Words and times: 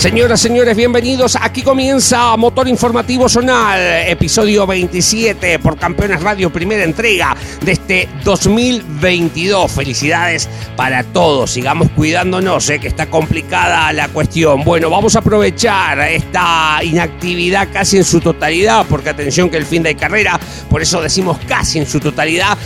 Señoras, 0.00 0.40
señores, 0.40 0.74
bienvenidos. 0.78 1.36
Aquí 1.38 1.60
comienza 1.60 2.34
Motor 2.38 2.68
Informativo 2.68 3.28
Zonal, 3.28 3.78
episodio 4.08 4.66
27 4.66 5.58
por 5.58 5.76
Campeones 5.76 6.22
Radio, 6.22 6.50
primera 6.50 6.84
entrega 6.84 7.36
de 7.60 7.72
este 7.72 8.08
2022. 8.24 9.70
Felicidades 9.70 10.48
para 10.74 11.04
todos. 11.04 11.50
Sigamos 11.50 11.90
cuidándonos, 11.90 12.70
eh, 12.70 12.78
que 12.78 12.88
está 12.88 13.10
complicada 13.10 13.92
la 13.92 14.08
cuestión. 14.08 14.64
Bueno, 14.64 14.88
vamos 14.88 15.16
a 15.16 15.18
aprovechar 15.18 15.98
esta 15.98 16.80
inactividad 16.82 17.68
casi 17.70 17.98
en 17.98 18.04
su 18.04 18.20
totalidad, 18.20 18.86
porque 18.88 19.10
atención 19.10 19.50
que 19.50 19.58
el 19.58 19.66
fin 19.66 19.82
de 19.82 19.96
carrera, 19.96 20.40
por 20.70 20.80
eso 20.80 21.02
decimos 21.02 21.36
casi 21.46 21.78
en 21.78 21.86
su 21.86 22.00
totalidad, 22.00 22.56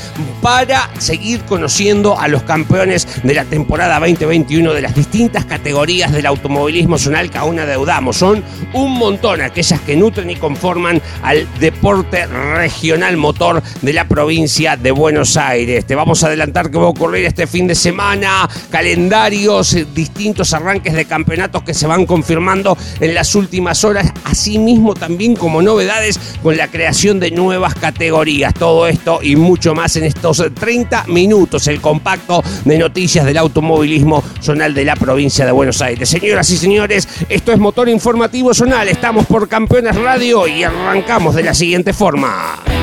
para 0.41 0.88
seguir 1.01 1.41
conociendo 1.41 2.16
a 2.16 2.29
los 2.29 2.45
campeones 2.45 3.09
de 3.24 3.35
la 3.35 3.45
temporada 3.45 3.98
2021 3.98 4.73
de 4.73 4.82
las 4.82 4.95
distintas 4.95 5.45
categorías 5.46 6.13
del 6.13 6.26
automovilismo 6.26 6.96
zonal 6.96 7.23
que 7.30 7.38
aún 7.38 7.58
adeudamos. 7.58 8.16
Son 8.16 8.42
un 8.72 8.92
montón 8.98 9.40
aquellas 9.40 9.80
que 9.80 9.96
nutren 9.96 10.30
y 10.30 10.36
conforman 10.36 11.00
al 11.22 11.46
deporte 11.58 12.26
regional 12.26 13.16
motor 13.16 13.62
de 13.82 13.92
la 13.92 14.06
provincia 14.06 14.76
de 14.76 14.90
Buenos 14.90 15.36
Aires. 15.36 15.84
Te 15.86 15.95
vamos 15.95 16.22
a 16.22 16.28
adelantar 16.28 16.70
que 16.70 16.78
va 16.78 16.84
a 16.84 16.88
ocurrir 16.88 17.24
este 17.24 17.46
fin 17.46 17.66
de 17.66 17.74
semana, 17.74 18.48
calendarios, 18.70 19.76
distintos 19.95 20.52
arranques 20.52 20.95
de 20.95 21.04
campeonatos 21.04 21.62
que 21.62 21.74
se 21.74 21.86
van 21.86 22.06
confirmando 22.06 22.76
en 23.00 23.14
las 23.14 23.34
últimas 23.34 23.84
horas, 23.84 24.12
asimismo 24.24 24.95
también 24.95 25.36
como 25.36 25.62
novedades 25.62 26.18
con 26.42 26.56
la 26.56 26.68
creación 26.68 27.20
de 27.20 27.30
nuevas 27.30 27.74
categorías. 27.74 28.54
Todo 28.54 28.86
esto 28.86 29.20
y 29.22 29.36
mucho 29.36 29.74
más 29.74 29.96
en 29.96 30.04
estos 30.04 30.42
30 30.54 31.04
minutos, 31.08 31.66
el 31.68 31.80
compacto 31.80 32.42
de 32.64 32.78
noticias 32.78 33.24
del 33.24 33.38
automovilismo 33.38 34.22
zonal 34.40 34.74
de 34.74 34.84
la 34.84 34.96
provincia 34.96 35.46
de 35.46 35.52
Buenos 35.52 35.80
Aires. 35.82 36.08
Señoras 36.08 36.48
y 36.50 36.56
señores, 36.56 37.08
esto 37.29 37.52
es 37.52 37.59
Motor 37.59 37.88
Informativo 37.88 38.54
Zonal. 38.54 38.88
Estamos 38.88 39.26
por 39.26 39.48
Campeones 39.48 39.96
Radio 39.96 40.46
y 40.46 40.65
arrancamos 40.65 41.34
de 41.34 41.43
la 41.43 41.54
siguiente 41.54 41.93
forma. 41.93 42.73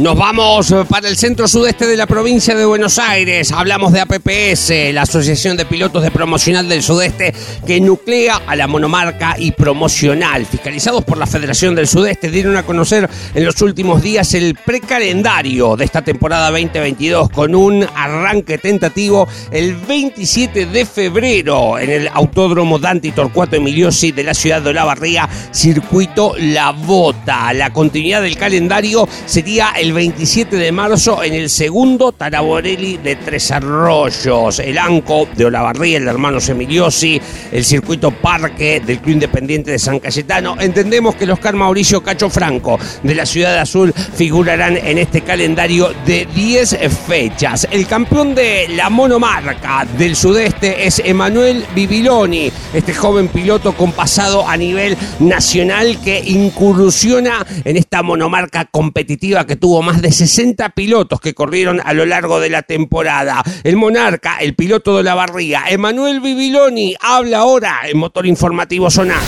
Nos 0.00 0.16
vamos 0.16 0.74
para 0.88 1.10
el 1.10 1.18
centro 1.18 1.46
sudeste 1.46 1.86
de 1.86 1.94
la 1.94 2.06
provincia 2.06 2.54
de 2.54 2.64
Buenos 2.64 2.98
Aires. 2.98 3.52
Hablamos 3.52 3.92
de 3.92 4.00
APPS, 4.00 4.94
la 4.94 5.02
Asociación 5.02 5.58
de 5.58 5.66
Pilotos 5.66 6.02
de 6.02 6.10
Promocional 6.10 6.70
del 6.70 6.82
Sudeste, 6.82 7.34
que 7.66 7.82
nuclea 7.82 8.40
a 8.46 8.56
la 8.56 8.66
monomarca 8.66 9.36
y 9.38 9.50
promocional. 9.52 10.46
Fiscalizados 10.46 11.04
por 11.04 11.18
la 11.18 11.26
Federación 11.26 11.74
del 11.74 11.86
Sudeste, 11.86 12.30
dieron 12.30 12.56
a 12.56 12.62
conocer 12.62 13.10
en 13.34 13.44
los 13.44 13.60
últimos 13.60 14.00
días 14.00 14.32
el 14.32 14.54
precalendario 14.54 15.76
de 15.76 15.84
esta 15.84 16.00
temporada 16.00 16.50
2022 16.50 17.28
con 17.28 17.54
un 17.54 17.86
arranque 17.94 18.56
tentativo 18.56 19.28
el 19.50 19.76
27 19.76 20.64
de 20.64 20.86
febrero 20.86 21.78
en 21.78 21.90
el 21.90 22.08
Autódromo 22.08 22.78
Dante 22.78 23.12
Torcuato 23.12 23.56
Emiliosi 23.56 24.12
de 24.12 24.24
la 24.24 24.32
ciudad 24.32 24.62
de 24.62 24.70
Olavarría, 24.70 25.28
circuito 25.50 26.32
La 26.38 26.70
Bota. 26.70 27.52
La 27.52 27.70
continuidad 27.70 28.22
del 28.22 28.38
calendario 28.38 29.06
sería 29.26 29.72
el 29.76 29.89
27 29.92 30.56
de 30.56 30.72
marzo 30.72 31.22
en 31.22 31.34
el 31.34 31.50
segundo 31.50 32.12
Taraborelli 32.12 32.96
de 32.98 33.16
Tres 33.16 33.50
Arroyos, 33.50 34.58
el 34.58 34.78
ANCO 34.78 35.28
de 35.36 35.46
Olavarría, 35.46 35.98
el 35.98 36.04
de 36.04 36.10
hermanos 36.10 36.48
Emiliosi, 36.48 37.20
el 37.50 37.64
circuito 37.64 38.10
Parque 38.10 38.80
del 38.84 38.98
Club 38.98 39.14
Independiente 39.14 39.70
de 39.70 39.78
San 39.78 39.98
Cayetano. 39.98 40.56
Entendemos 40.60 41.14
que 41.14 41.24
el 41.24 41.30
Oscar 41.30 41.54
Mauricio 41.54 42.02
Cacho 42.02 42.30
Franco 42.30 42.78
de 43.02 43.14
la 43.14 43.26
Ciudad 43.26 43.58
Azul 43.58 43.92
figurarán 43.92 44.76
en 44.76 44.98
este 44.98 45.22
calendario 45.22 45.92
de 46.04 46.26
10 46.34 46.78
fechas. 47.06 47.68
El 47.70 47.86
campeón 47.86 48.34
de 48.34 48.68
la 48.70 48.90
monomarca 48.90 49.86
del 49.96 50.16
sudeste 50.16 50.86
es 50.86 51.00
Emanuel 51.04 51.64
Bibiloni, 51.74 52.52
este 52.72 52.94
joven 52.94 53.28
piloto 53.28 53.72
con 53.72 53.92
pasado 53.92 54.48
a 54.48 54.56
nivel 54.56 54.96
nacional 55.18 55.98
que 56.02 56.20
incursiona 56.24 57.44
en 57.64 57.76
esta 57.76 58.02
monomarca 58.02 58.66
competitiva 58.66 59.46
que 59.46 59.56
tuvo 59.56 59.82
más 59.82 60.00
de 60.02 60.12
60 60.12 60.70
pilotos 60.70 61.20
que 61.20 61.34
corrieron 61.34 61.80
a 61.84 61.92
lo 61.92 62.06
largo 62.06 62.40
de 62.40 62.50
la 62.50 62.62
temporada. 62.62 63.42
El 63.64 63.76
monarca, 63.76 64.38
el 64.38 64.54
piloto 64.54 64.96
de 64.96 65.02
la 65.02 65.14
barriga, 65.14 65.64
Emanuel 65.68 66.20
Bibiloni, 66.20 66.94
habla 67.00 67.38
ahora 67.38 67.80
en 67.88 67.98
Motor 67.98 68.26
Informativo 68.26 68.90
Sonar. 68.90 69.20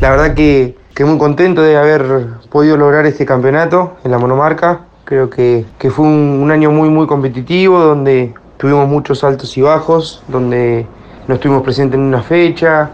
La 0.00 0.10
verdad 0.10 0.34
que, 0.34 0.76
que, 0.94 1.04
muy 1.04 1.18
contento 1.18 1.62
de 1.62 1.76
haber 1.76 2.26
podido 2.50 2.76
lograr 2.76 3.06
este 3.06 3.24
campeonato 3.24 3.96
en 4.04 4.10
la 4.10 4.18
monomarca. 4.18 4.82
Creo 5.04 5.30
que, 5.30 5.64
que 5.78 5.90
fue 5.90 6.04
un, 6.04 6.40
un, 6.42 6.50
año 6.50 6.70
muy 6.70 6.90
muy 6.90 7.06
competitivo 7.06 7.80
donde 7.80 8.34
tuvimos 8.58 8.88
muchos 8.88 9.24
altos 9.24 9.56
y 9.56 9.62
bajos, 9.62 10.22
donde 10.28 10.86
no 11.28 11.34
estuvimos 11.34 11.62
presentes 11.62 11.98
en 11.98 12.04
una 12.04 12.22
fecha, 12.22 12.90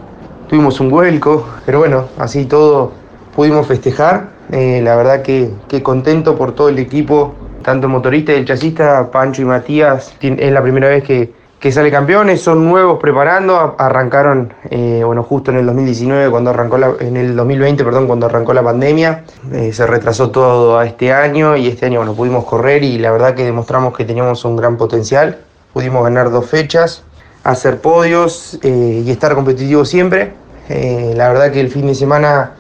tuvimos 0.49 0.81
un 0.81 0.91
vuelco, 0.91 1.49
pero 1.65 1.81
bueno, 1.81 2.07
así 2.19 2.45
todo 2.47 2.93
pudimos 3.35 3.67
festejar 3.67 4.33
eh, 4.53 4.81
la 4.83 4.97
verdad 4.97 5.23
que, 5.23 5.51
que, 5.67 5.83
contento 5.83 6.37
por 6.37 6.55
todo 6.55 6.69
el 6.69 6.79
equipo, 6.79 7.33
tanto 7.63 7.89
motorista 7.89 8.33
y 8.33 8.37
el 8.37 8.45
chasista, 8.45 9.11
Pancho 9.11 9.41
y 9.41 9.45
Matías. 9.47 10.15
Es 10.21 10.53
la 10.53 10.63
primera 10.63 10.89
vez 10.89 11.03
que, 11.05 11.33
que 11.59 11.73
sale 11.73 11.91
campeones, 11.91 12.43
son 12.43 12.69
nuevos 12.69 12.99
preparando, 13.01 13.77
arrancaron, 13.79 14.53
eh, 14.69 15.03
bueno, 15.07 15.23
justo 15.23 15.53
en 15.53 15.59
el 15.59 15.67
2019, 15.67 16.31
cuando 16.31 16.51
arrancó 16.51 16.77
la, 16.77 16.93
en 17.01 17.17
el 17.17 17.35
2020, 17.35 17.83
perdón, 17.83 18.07
cuando 18.07 18.27
arrancó 18.27 18.53
la 18.53 18.63
pandemia, 18.63 19.25
eh, 19.53 19.73
se 19.73 19.87
retrasó 19.87 20.31
todo 20.31 20.79
a 20.79 20.85
este 20.85 21.15
año 21.15 21.57
y 21.57 21.69
este 21.69 21.87
año, 21.87 22.01
bueno, 22.01 22.15
pudimos 22.15 22.45
correr 22.45 22.83
y 22.85 22.99
la 22.99 23.11
verdad 23.11 23.35
que 23.35 23.45
demostramos 23.45 23.97
que 23.97 24.05
teníamos 24.05 24.45
un 24.45 24.57
gran 24.57 24.77
potencial, 24.77 25.39
pudimos 25.73 26.05
ganar 26.05 26.31
dos 26.31 26.45
fechas, 26.45 27.05
hacer 27.45 27.81
podios 27.81 28.59
y 28.63 29.11
estar 29.11 29.35
competitivos 29.35 29.89
siempre. 29.89 30.33
la 30.69 31.29
verdad 31.29 31.53
que 31.53 31.61
el 31.61 31.69
fin 31.69 31.87
de 31.87 31.95
semana 31.95 32.53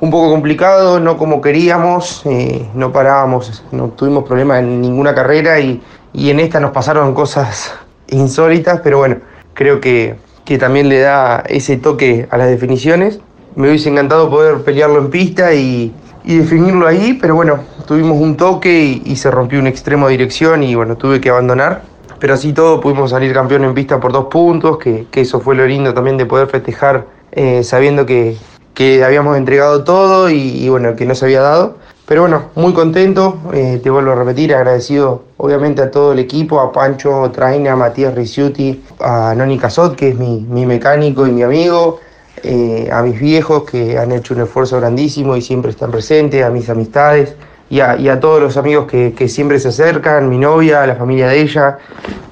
un 0.00 0.10
poco 0.10 0.30
complicado, 0.30 1.00
no 1.00 1.18
como 1.18 1.40
queríamos, 1.40 2.22
eh, 2.24 2.68
no 2.74 2.92
parábamos, 2.92 3.64
no 3.72 3.88
tuvimos 3.88 4.24
problemas 4.24 4.60
en 4.60 4.80
ninguna 4.80 5.14
carrera 5.14 5.58
y, 5.58 5.82
y, 6.12 6.30
en 6.30 6.40
esta 6.40 6.60
nos 6.60 6.70
pasaron 6.70 7.14
cosas 7.14 7.74
insólitas, 8.08 8.80
pero 8.82 8.98
bueno, 8.98 9.16
creo 9.54 9.80
que, 9.80 10.16
que, 10.44 10.58
también 10.58 10.88
le 10.88 11.00
da 11.00 11.42
ese 11.48 11.76
toque 11.76 12.28
a 12.30 12.36
las 12.36 12.48
definiciones. 12.48 13.20
Me 13.56 13.68
hubiese 13.68 13.88
encantado 13.88 14.30
poder 14.30 14.58
pelearlo 14.58 15.00
en 15.00 15.10
pista 15.10 15.52
y, 15.52 15.92
y 16.24 16.36
definirlo 16.36 16.86
ahí, 16.86 17.18
pero 17.20 17.34
bueno, 17.34 17.58
tuvimos 17.86 18.20
un 18.20 18.36
toque 18.36 18.80
y, 18.80 19.02
y, 19.04 19.16
se 19.16 19.30
rompió 19.32 19.58
un 19.58 19.66
extremo 19.66 20.06
de 20.06 20.12
dirección 20.12 20.62
y 20.62 20.76
bueno, 20.76 20.96
tuve 20.96 21.20
que 21.20 21.30
abandonar. 21.30 21.82
Pero 22.18 22.34
así 22.34 22.52
todo 22.52 22.80
pudimos 22.80 23.10
salir 23.10 23.32
campeón 23.32 23.64
en 23.64 23.74
pista 23.74 24.00
por 24.00 24.12
dos 24.12 24.26
puntos, 24.26 24.78
que, 24.78 25.06
que 25.10 25.20
eso 25.20 25.40
fue 25.40 25.54
lo 25.54 25.66
lindo 25.66 25.94
también 25.94 26.16
de 26.16 26.26
poder 26.26 26.48
festejar 26.48 27.06
eh, 27.32 27.62
sabiendo 27.62 28.06
que, 28.06 28.36
que 28.74 29.04
habíamos 29.04 29.36
entregado 29.36 29.84
todo 29.84 30.30
y, 30.30 30.64
y, 30.64 30.68
bueno, 30.68 30.96
que 30.96 31.06
no 31.06 31.14
se 31.14 31.24
había 31.26 31.40
dado. 31.40 31.76
Pero 32.06 32.22
bueno, 32.22 32.44
muy 32.54 32.72
contento, 32.72 33.36
eh, 33.52 33.80
te 33.82 33.90
vuelvo 33.90 34.12
a 34.12 34.14
repetir, 34.14 34.54
agradecido 34.54 35.24
obviamente 35.36 35.82
a 35.82 35.90
todo 35.90 36.12
el 36.12 36.18
equipo, 36.18 36.58
a 36.58 36.72
Pancho 36.72 37.30
Traina, 37.30 37.72
a 37.72 37.76
Matías 37.76 38.14
Ricciuti, 38.14 38.82
a 39.00 39.34
Noni 39.36 39.58
Casot, 39.58 39.94
que 39.94 40.08
es 40.08 40.18
mi, 40.18 40.40
mi 40.40 40.64
mecánico 40.64 41.26
y 41.26 41.32
mi 41.32 41.42
amigo, 41.42 42.00
eh, 42.42 42.88
a 42.90 43.02
mis 43.02 43.20
viejos 43.20 43.64
que 43.64 43.98
han 43.98 44.12
hecho 44.12 44.32
un 44.32 44.40
esfuerzo 44.40 44.78
grandísimo 44.78 45.36
y 45.36 45.42
siempre 45.42 45.70
están 45.70 45.90
presentes, 45.90 46.42
a 46.42 46.48
mis 46.48 46.70
amistades 46.70 47.34
y 47.70 47.80
a, 47.80 47.96
y 47.96 48.08
a 48.08 48.18
todos 48.20 48.40
los 48.40 48.56
amigos 48.56 48.86
que, 48.86 49.12
que, 49.12 49.28
siempre 49.28 49.58
se 49.58 49.68
acercan, 49.68 50.28
mi 50.28 50.38
novia, 50.38 50.86
la 50.86 50.94
familia 50.94 51.28
de 51.28 51.40
ella. 51.40 51.78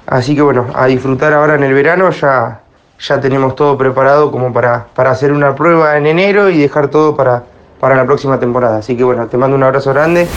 Así 0.05 0.35
que 0.35 0.41
bueno, 0.41 0.67
a 0.73 0.87
disfrutar 0.87 1.33
ahora 1.33 1.55
en 1.55 1.63
el 1.63 1.73
verano, 1.73 2.09
ya, 2.11 2.61
ya 2.99 3.19
tenemos 3.19 3.55
todo 3.55 3.77
preparado 3.77 4.31
como 4.31 4.51
para, 4.51 4.85
para 4.95 5.11
hacer 5.11 5.31
una 5.31 5.53
prueba 5.53 5.97
en 5.97 6.07
enero 6.07 6.49
y 6.49 6.57
dejar 6.59 6.87
todo 6.87 7.15
para, 7.15 7.43
para 7.79 7.95
la 7.95 8.05
próxima 8.05 8.39
temporada. 8.39 8.77
Así 8.77 8.95
que 8.95 9.03
bueno, 9.03 9.27
te 9.27 9.37
mando 9.37 9.55
un 9.55 9.63
abrazo 9.63 9.93
grande. 9.93 10.27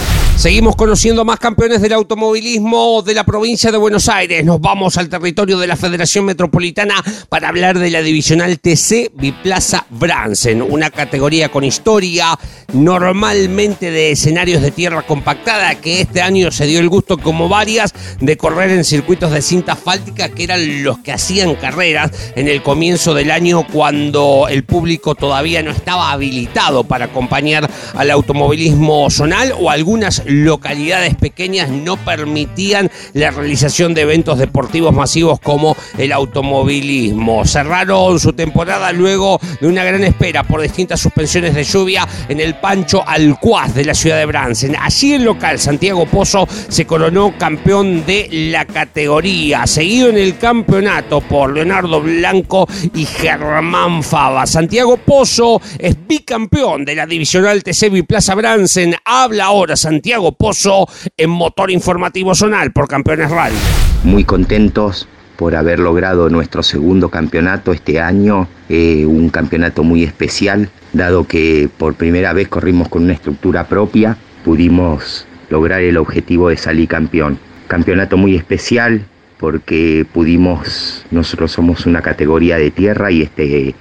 Seguimos 0.41 0.75
conociendo 0.75 1.23
más 1.27 1.39
campeones 1.39 1.83
del 1.83 1.93
automovilismo 1.93 3.03
de 3.03 3.13
la 3.13 3.25
provincia 3.25 3.71
de 3.71 3.77
Buenos 3.77 4.09
Aires. 4.09 4.43
Nos 4.43 4.59
vamos 4.59 4.97
al 4.97 5.11
territorio 5.11 5.59
de 5.59 5.67
la 5.67 5.77
Federación 5.77 6.25
Metropolitana 6.25 6.95
para 7.29 7.51
hablar 7.51 7.79
de 7.79 7.91
la 7.91 8.01
divisional 8.01 8.59
TC 8.59 9.13
Biplaza 9.15 9.85
Bransen, 9.91 10.63
una 10.63 10.89
categoría 10.89 11.51
con 11.51 11.63
historia, 11.63 12.39
normalmente 12.73 13.91
de 13.91 14.13
escenarios 14.13 14.63
de 14.63 14.71
tierra 14.71 15.03
compactada, 15.03 15.75
que 15.75 16.01
este 16.01 16.23
año 16.23 16.51
se 16.51 16.65
dio 16.65 16.81
el 16.81 16.89
gusto, 16.89 17.19
como 17.19 17.51
varias, 17.51 17.93
de 18.19 18.39
correr 18.39 18.71
en 18.71 18.85
circuitos 18.85 19.33
de 19.33 19.43
cinta 19.43 19.73
asfáltica, 19.73 20.31
que 20.31 20.45
eran 20.45 20.83
los 20.83 21.01
que 21.01 21.13
hacían 21.13 21.55
carreras 21.55 22.13
en 22.35 22.49
el 22.49 22.63
comienzo 22.63 23.13
del 23.13 23.31
año 23.31 23.67
cuando 23.71 24.47
el 24.49 24.65
público 24.65 25.15
todavía 25.15 25.63
no 25.63 25.71
estaba 25.71 26.13
habilitado 26.13 26.85
para 26.85 27.09
acompañar 27.31 27.71
al 27.95 28.11
automovilismo 28.11 29.09
zonal 29.09 29.55
o 29.57 29.71
algunas 29.71 30.23
localidades 30.27 31.15
pequeñas 31.15 31.69
no 31.69 31.97
permitían 31.97 32.91
la 33.13 33.31
realización 33.31 33.95
de 33.95 34.03
eventos 34.03 34.37
deportivos 34.37 34.93
masivos 34.93 35.39
como 35.39 35.77
el 35.97 36.11
automovilismo. 36.11 37.45
Cerraron 37.45 38.19
su 38.19 38.33
temporada 38.33 38.91
luego 38.91 39.39
de 39.61 39.69
una 39.69 39.85
gran 39.85 40.03
espera 40.03 40.43
por 40.43 40.61
distintas 40.61 40.99
suspensiones 40.99 41.55
de 41.55 41.63
lluvia 41.63 42.07
en 42.29 42.41
el 42.41 42.57
Pancho 42.57 43.07
Alcuaz 43.07 43.75
de 43.75 43.85
la 43.85 43.95
ciudad 43.95 44.19
de 44.19 44.27
Bransen. 44.27 44.75
Allí 44.81 45.13
el 45.13 45.23
local 45.23 45.61
Santiago 45.61 46.07
Pozo 46.07 46.49
se 46.69 46.85
coronó 46.85 47.39
campeón 47.39 48.05
de 48.07 48.29
la 48.51 48.65
categoría, 48.65 49.69
seguido 49.69 50.09
en 50.09 50.19
el 50.19 50.37
campeonato 50.37 51.21
por 51.21 51.55
Leonardo 51.55 52.01
Blanco 52.01 52.67
y 52.93 53.05
Germán 53.05 54.03
Fava. 54.03 54.47
Santiago 54.47 54.97
Pozo 54.97 55.63
es 55.79 55.95
bicampeón 56.09 56.85
de 56.85 56.97
la 56.97 57.07
divisional 57.21 57.63
Plaza 58.09 58.35
Bransen. 58.35 58.95
Habla 59.05 59.45
ahora 59.45 59.77
Santiago 59.77 60.33
Pozo 60.33 60.89
en 61.19 61.29
Motor 61.29 61.71
Informativo 61.71 62.35
Zonal 62.35 62.73
por 62.73 62.89
Campeones 62.89 63.31
Radio. 63.31 63.59
Muy 64.05 64.25
contentos 64.25 65.07
por 65.37 65.55
haber 65.55 65.81
logrado 65.81 66.31
nuestro 66.31 66.63
segundo 66.63 67.11
campeonato 67.11 67.73
este 67.75 68.01
año, 68.01 68.49
eh, 68.71 69.05
un 69.05 69.29
campeonato 69.29 69.85
muy 69.85 70.03
especial, 70.03 70.71
dado 70.95 71.27
que 71.27 71.69
por 71.77 71.95
primera 71.95 72.33
vez 72.33 72.49
corrimos 72.49 72.89
con 72.89 73.03
una 73.05 73.13
estructura 73.13 73.69
propia, 73.69 74.17
pudimos 74.43 75.27
lograr 75.51 75.83
el 75.83 75.99
objetivo 75.99 76.49
de 76.49 76.57
salir 76.57 76.89
campeón. 76.89 77.39
Campeonato 77.69 78.17
muy 78.17 78.35
especial 78.35 79.05
porque 79.39 80.07
pudimos, 80.11 81.05
nosotros 81.11 81.53
somos 81.53 81.85
una 81.85 82.01
categoría 82.01 82.57
de 82.57 82.71
tierra 82.71 83.11
y 83.11 83.21
este, 83.21 83.75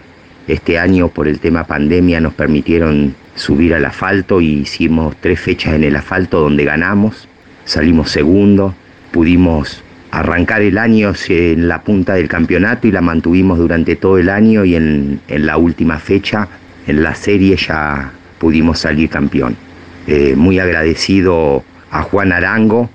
este 0.50 0.78
año 0.78 1.08
por 1.08 1.30
el 1.30 1.40
tema 1.40 1.64
pandemia 1.64 2.20
nos 2.20 2.34
permitieron 2.34 3.16
subir 3.40 3.74
al 3.74 3.86
asfalto 3.86 4.42
y 4.42 4.48
hicimos 4.60 5.16
tres 5.22 5.40
fechas 5.40 5.74
en 5.74 5.86
el 5.86 5.96
asfalto 5.96 6.42
donde 6.42 6.66
ganamos, 6.66 7.28
salimos 7.64 8.12
segundo, 8.12 8.76
pudimos 9.12 9.82
arrancar 10.12 10.62
el 10.62 10.78
año 10.78 11.14
en 11.30 11.68
la 11.70 11.82
punta 11.82 12.16
del 12.16 12.28
campeonato 12.28 12.88
y 12.88 12.92
la 12.92 13.02
mantuvimos 13.02 13.58
durante 13.58 13.96
todo 13.96 14.18
el 14.18 14.30
año 14.30 14.66
y 14.66 14.76
en, 14.76 15.22
la 15.30 15.58
última 15.58 16.00
fecha, 16.00 16.50
en 16.86 17.02
la 17.02 17.16
serie 17.16 17.56
ya 17.56 18.12
pudimos 18.40 18.80
salir 18.80 19.10
campeón. 19.10 19.56
Eh, 20.06 20.36
muy 20.36 20.60
agradecido 20.60 21.64
a 21.92 22.02
Juan 22.02 22.34
Arango, 22.34 22.90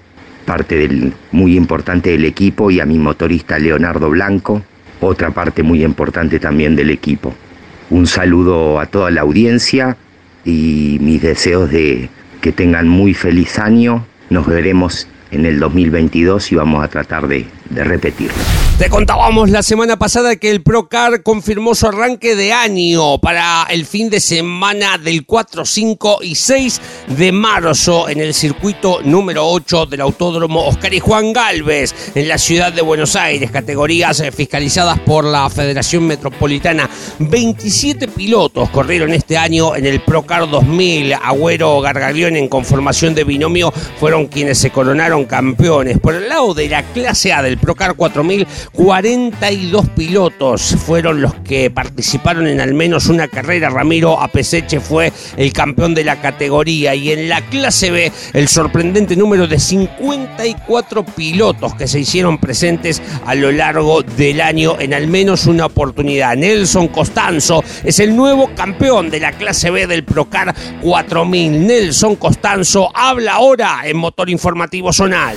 parte 0.44 0.76
del, 0.76 1.14
muy 1.32 1.56
importante 1.56 2.10
del 2.10 2.26
equipo, 2.26 2.70
y 2.70 2.80
a 2.80 2.84
mi 2.84 2.98
motorista 2.98 3.58
Leonardo 3.58 4.10
Blanco, 4.10 4.62
otra 5.00 5.30
parte 5.30 5.62
muy 5.62 5.82
importante 5.82 6.38
también 6.38 6.76
del 6.76 6.90
equipo. 6.90 7.32
Un 7.88 8.06
saludo 8.06 8.78
a 8.80 8.86
toda 8.86 9.10
la 9.10 9.22
audiencia 9.22 9.96
y 10.44 10.98
mis 11.00 11.22
deseos 11.22 11.70
de 11.70 12.08
que 12.40 12.52
tengan 12.52 12.88
muy 12.88 13.14
feliz 13.14 13.58
año. 13.58 14.06
Nos 14.30 14.46
veremos 14.46 15.08
en 15.30 15.46
el 15.46 15.58
2022 15.58 16.52
y 16.52 16.56
vamos 16.56 16.84
a 16.84 16.88
tratar 16.88 17.26
de, 17.28 17.46
de 17.70 17.84
repetirlo. 17.84 18.63
Te 18.78 18.90
contábamos 18.90 19.50
la 19.50 19.62
semana 19.62 19.96
pasada 19.96 20.34
que 20.34 20.50
el 20.50 20.60
Procar 20.60 21.22
confirmó 21.22 21.76
su 21.76 21.86
arranque 21.86 22.34
de 22.34 22.52
año 22.52 23.18
para 23.18 23.68
el 23.70 23.86
fin 23.86 24.10
de 24.10 24.18
semana 24.18 24.98
del 24.98 25.24
4, 25.24 25.64
5 25.64 26.18
y 26.22 26.34
6 26.34 26.80
de 27.16 27.30
marzo 27.30 28.08
en 28.08 28.18
el 28.18 28.34
circuito 28.34 28.98
número 29.04 29.46
8 29.46 29.86
del 29.86 30.00
Autódromo 30.00 30.66
Oscar 30.66 30.92
y 30.92 30.98
Juan 30.98 31.32
Galvez 31.32 31.94
en 32.16 32.26
la 32.26 32.36
ciudad 32.36 32.72
de 32.72 32.82
Buenos 32.82 33.14
Aires, 33.14 33.52
categorías 33.52 34.18
eh, 34.18 34.32
fiscalizadas 34.32 34.98
por 34.98 35.24
la 35.24 35.48
Federación 35.50 36.08
Metropolitana. 36.08 36.90
27 37.20 38.08
pilotos 38.08 38.70
corrieron 38.70 39.12
este 39.12 39.38
año 39.38 39.76
en 39.76 39.86
el 39.86 40.00
Procar 40.00 40.50
2000. 40.50 41.14
Agüero 41.14 41.80
Gargaglione 41.80 42.40
en 42.40 42.48
conformación 42.48 43.14
de 43.14 43.22
binomio 43.22 43.72
fueron 44.00 44.26
quienes 44.26 44.58
se 44.58 44.70
coronaron 44.70 45.26
campeones. 45.26 46.00
Por 46.00 46.16
el 46.16 46.28
lado 46.28 46.54
de 46.54 46.68
la 46.68 46.82
clase 46.82 47.32
A 47.32 47.40
del 47.40 47.56
Procar 47.56 47.94
4000, 47.94 48.48
42 48.72 49.88
pilotos 49.90 50.76
fueron 50.84 51.20
los 51.20 51.34
que 51.36 51.70
participaron 51.70 52.46
en 52.46 52.60
al 52.60 52.74
menos 52.74 53.06
una 53.06 53.28
carrera. 53.28 53.70
Ramiro 53.70 54.20
Apeseche 54.20 54.80
fue 54.80 55.12
el 55.36 55.52
campeón 55.52 55.94
de 55.94 56.04
la 56.04 56.20
categoría 56.20 56.94
y 56.94 57.12
en 57.12 57.28
la 57.28 57.40
clase 57.42 57.90
B 57.90 58.12
el 58.32 58.48
sorprendente 58.48 59.16
número 59.16 59.46
de 59.46 59.58
54 59.58 61.04
pilotos 61.04 61.74
que 61.74 61.88
se 61.88 62.00
hicieron 62.00 62.38
presentes 62.38 63.02
a 63.26 63.34
lo 63.34 63.52
largo 63.52 64.02
del 64.02 64.40
año 64.40 64.76
en 64.78 64.94
al 64.94 65.06
menos 65.06 65.46
una 65.46 65.66
oportunidad. 65.66 66.36
Nelson 66.36 66.88
Costanzo 66.88 67.62
es 67.84 68.00
el 68.00 68.16
nuevo 68.16 68.50
campeón 68.54 69.10
de 69.10 69.20
la 69.20 69.32
clase 69.32 69.70
B 69.70 69.86
del 69.86 70.04
Procar 70.04 70.54
4000. 70.82 71.66
Nelson 71.66 72.16
Costanzo 72.16 72.90
habla 72.94 73.34
ahora 73.34 73.80
en 73.84 73.96
Motor 73.96 74.30
Informativo 74.30 74.92
Zonal. 74.92 75.36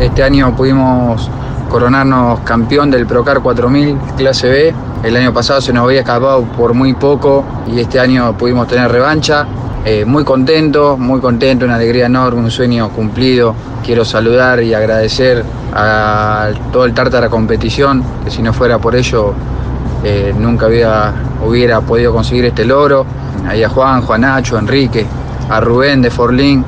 Este 0.00 0.22
año 0.22 0.54
pudimos 0.56 1.30
coronarnos 1.72 2.40
campeón 2.40 2.90
del 2.90 3.06
Procar 3.06 3.40
4000 3.40 3.96
clase 4.18 4.48
B. 4.48 4.74
El 5.02 5.16
año 5.16 5.32
pasado 5.32 5.62
se 5.62 5.72
nos 5.72 5.84
había 5.84 6.00
escapado 6.00 6.42
por 6.42 6.74
muy 6.74 6.92
poco 6.92 7.44
y 7.66 7.80
este 7.80 7.98
año 7.98 8.36
pudimos 8.36 8.68
tener 8.68 8.92
revancha. 8.92 9.46
Eh, 9.84 10.04
muy 10.04 10.22
contento, 10.22 10.98
muy 10.98 11.18
contento, 11.20 11.64
una 11.64 11.76
alegría 11.76 12.06
enorme, 12.06 12.42
un 12.42 12.50
sueño 12.50 12.90
cumplido. 12.90 13.54
Quiero 13.82 14.04
saludar 14.04 14.62
y 14.62 14.74
agradecer 14.74 15.42
a 15.74 16.50
todo 16.70 16.84
el 16.84 16.92
Tártara 16.92 17.30
Competición, 17.30 18.04
que 18.22 18.30
si 18.30 18.42
no 18.42 18.52
fuera 18.52 18.78
por 18.78 18.94
ello 18.94 19.32
eh, 20.04 20.34
nunca 20.38 20.66
hubiera 20.66 21.80
podido 21.80 22.12
conseguir 22.12 22.44
este 22.44 22.66
logro. 22.66 23.06
Ahí 23.48 23.64
a 23.64 23.70
Juan, 23.70 24.02
Juan 24.02 24.20
Nacho, 24.20 24.58
Enrique, 24.58 25.06
a 25.48 25.58
Rubén 25.58 26.02
de 26.02 26.10
Forlín 26.10 26.62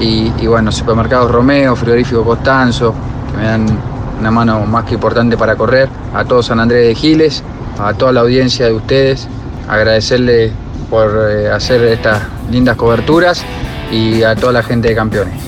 y, 0.00 0.32
y 0.38 0.46
bueno, 0.46 0.72
Supermercados 0.72 1.30
Romeo, 1.30 1.76
Frigorífico 1.76 2.24
Costanzo, 2.24 2.94
que 3.30 3.36
me 3.36 3.44
dan 3.44 3.95
una 4.18 4.30
mano 4.30 4.66
más 4.66 4.84
que 4.84 4.94
importante 4.94 5.36
para 5.36 5.56
correr. 5.56 5.88
A 6.14 6.24
todo 6.24 6.42
San 6.42 6.60
Andrés 6.60 6.88
de 6.88 6.94
Giles, 6.94 7.42
a 7.78 7.94
toda 7.94 8.12
la 8.12 8.20
audiencia 8.20 8.66
de 8.66 8.72
ustedes, 8.72 9.28
agradecerle 9.68 10.52
por 10.90 11.30
eh, 11.30 11.50
hacer 11.50 11.82
estas 11.84 12.22
lindas 12.50 12.76
coberturas 12.76 13.44
y 13.90 14.22
a 14.22 14.34
toda 14.34 14.52
la 14.52 14.62
gente 14.62 14.88
de 14.88 14.94
campeones. 14.94 15.45